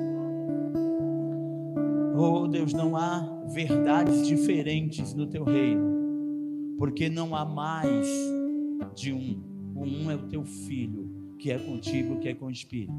[2.17, 8.07] Oh Deus, não há verdades diferentes no teu reino, porque não há mais
[8.95, 9.41] de um.
[9.75, 12.93] O um é o teu filho, que é contigo, que é com o Espírito.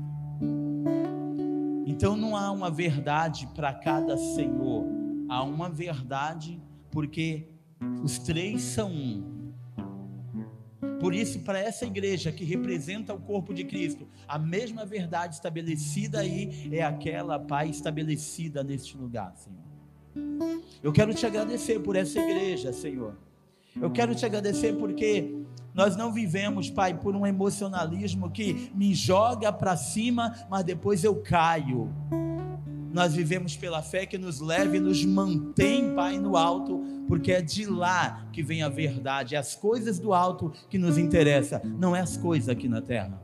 [1.87, 4.87] Então não há uma verdade para cada Senhor,
[5.29, 6.61] há uma verdade
[6.91, 7.49] porque
[8.03, 9.40] os três são um
[11.01, 16.21] por isso, para essa igreja que representa o corpo de Cristo, a mesma verdade estabelecida
[16.21, 20.51] aí é aquela, Pai, estabelecida neste lugar, Senhor.
[20.83, 23.17] Eu quero te agradecer por essa igreja, Senhor.
[23.81, 25.35] Eu quero te agradecer porque
[25.73, 31.17] nós não vivemos, Pai, por um emocionalismo que me joga para cima, mas depois eu
[31.23, 31.89] caio
[32.93, 37.41] nós vivemos pela fé que nos leva e nos mantém, Pai, no alto, porque é
[37.41, 41.95] de lá que vem a verdade, é as coisas do alto que nos interessa, não
[41.95, 43.21] é as coisas aqui na terra.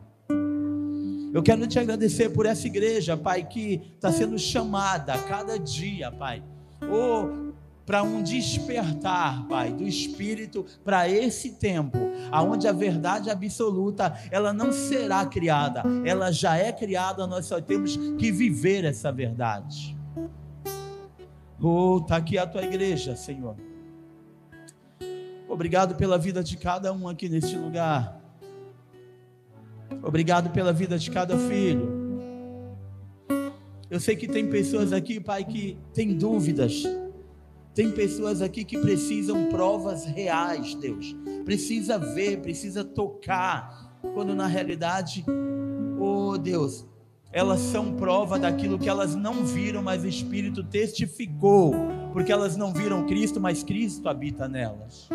[1.32, 6.10] Eu quero te agradecer por essa igreja, Pai, que está sendo chamada a cada dia,
[6.10, 6.42] Pai.
[6.82, 7.45] Oh,
[7.86, 11.96] para um despertar, Pai, do Espírito para esse tempo,
[12.32, 17.96] aonde a verdade absoluta ela não será criada, ela já é criada, nós só temos
[18.18, 19.96] que viver essa verdade.
[21.62, 23.56] Oh, está aqui a tua igreja, Senhor.
[25.48, 28.20] Obrigado pela vida de cada um aqui neste lugar.
[30.02, 32.04] Obrigado pela vida de cada filho.
[33.88, 36.82] Eu sei que tem pessoas aqui, Pai, que têm dúvidas
[37.76, 41.14] Tem pessoas aqui que precisam provas reais, Deus.
[41.44, 45.22] Precisa ver, precisa tocar, quando na realidade,
[46.00, 46.86] oh Deus,
[47.30, 51.74] elas são prova daquilo que elas não viram, mas o Espírito testificou,
[52.14, 55.06] porque elas não viram Cristo, mas Cristo habita nelas.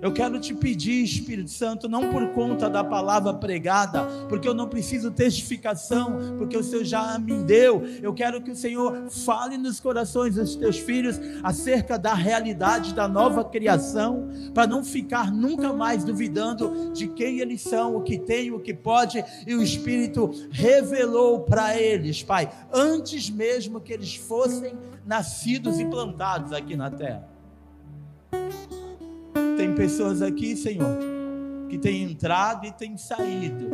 [0.00, 4.68] Eu quero te pedir, Espírito Santo, não por conta da palavra pregada, porque eu não
[4.68, 7.82] preciso testificação, porque o Senhor já me deu.
[8.00, 13.08] Eu quero que o Senhor fale nos corações dos teus filhos acerca da realidade da
[13.08, 18.52] nova criação, para não ficar nunca mais duvidando de quem eles são, o que tem,
[18.52, 24.74] o que pode, e o Espírito revelou para eles, Pai, antes mesmo que eles fossem
[25.04, 27.37] nascidos e plantados aqui na terra.
[29.58, 30.96] Tem pessoas aqui, Senhor,
[31.68, 33.68] que têm entrado e têm saído.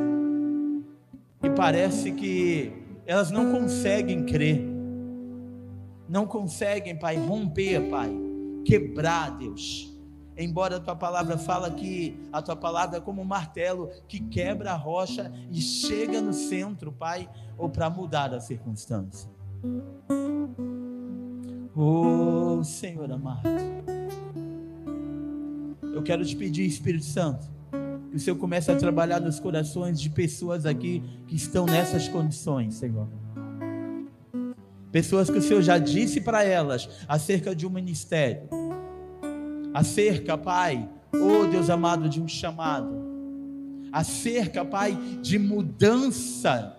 [1.43, 2.72] E parece que
[3.05, 4.64] elas não conseguem crer.
[6.09, 8.11] Não conseguem, Pai, romper, Pai,
[8.64, 9.95] quebrar, Deus.
[10.39, 14.72] Embora a tua palavra fala que a tua palavra é como um martelo que quebra
[14.72, 17.28] a rocha e chega no centro, Pai,
[17.59, 19.30] ou para mudar a circunstância.
[21.76, 23.43] Oh, Senhor amado.
[25.95, 27.47] Eu quero te pedir, Espírito Santo,
[28.11, 32.75] que o Senhor comece a trabalhar nos corações de pessoas aqui que estão nessas condições,
[32.75, 33.09] Senhor.
[34.91, 38.49] Pessoas que o Senhor já disse para elas acerca de um ministério,
[39.73, 42.93] acerca, Pai, oh Deus amado, de um chamado,
[43.93, 46.77] acerca, Pai, de mudança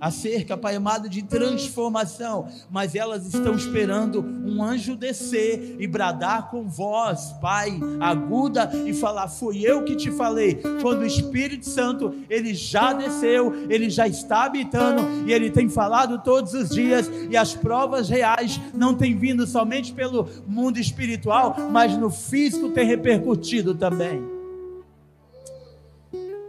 [0.00, 6.68] acerca, Pai amado, de transformação, mas elas estão esperando um anjo descer e bradar com
[6.68, 10.60] voz, Pai, aguda e falar: Foi eu que te falei.
[10.82, 16.22] Quando o Espírito Santo, ele já desceu, ele já está habitando e ele tem falado
[16.22, 21.96] todos os dias, e as provas reais não têm vindo somente pelo mundo espiritual, mas
[21.96, 24.22] no físico tem repercutido também.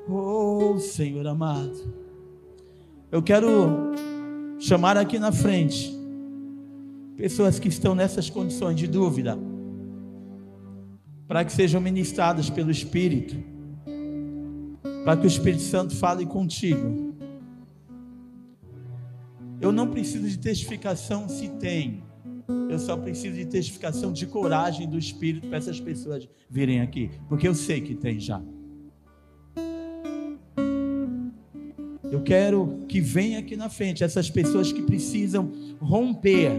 [0.08, 1.99] Oh, Senhor amado.
[3.12, 3.91] Eu quero
[4.60, 5.91] chamar aqui na frente
[7.18, 9.36] pessoas que estão nessas condições de dúvida,
[11.28, 13.36] para que sejam ministradas pelo Espírito,
[15.03, 17.16] para que o Espírito Santo fale contigo.
[19.60, 22.03] Eu não preciso de testificação se tem,
[22.70, 27.47] eu só preciso de testificação de coragem do Espírito para essas pessoas virem aqui, porque
[27.47, 28.39] eu sei que tem já.
[32.12, 36.51] Eu quero que venha aqui na frente essas pessoas que precisam romper,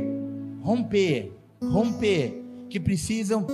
[0.63, 3.47] romper, romper, que precisam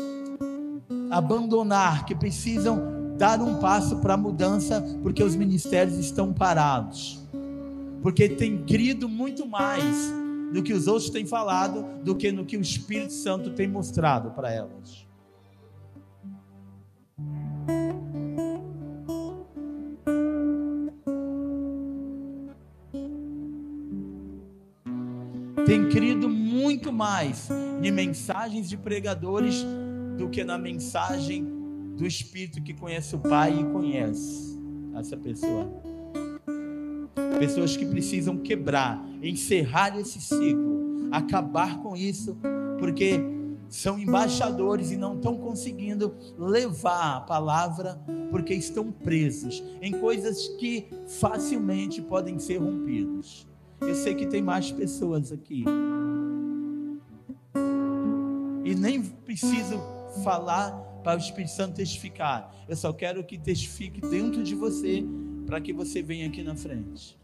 [1.11, 7.27] abandonar, que precisam dar um passo para a mudança, porque os ministérios estão parados.
[8.03, 10.13] Porque tem crido muito mais
[10.53, 14.31] no que os outros têm falado do que no que o Espírito Santo tem mostrado
[14.33, 15.06] para elas.
[26.97, 27.49] Mais
[27.83, 29.65] em mensagens de pregadores
[30.17, 31.45] do que na mensagem
[31.95, 34.59] do Espírito que conhece o Pai e conhece
[34.95, 35.71] essa pessoa.
[37.39, 42.37] Pessoas que precisam quebrar, encerrar esse ciclo, acabar com isso,
[42.79, 43.21] porque
[43.69, 50.87] são embaixadores e não estão conseguindo levar a palavra porque estão presos em coisas que
[51.07, 53.47] facilmente podem ser rompidas.
[53.81, 55.65] Eu sei que tem mais pessoas aqui.
[58.67, 59.81] E nem preciso
[60.25, 60.73] falar
[61.05, 62.53] para o Espírito Santo testificar.
[62.69, 65.05] Eu só quero que testifique dentro de você
[65.47, 67.17] para que você venha aqui na frente.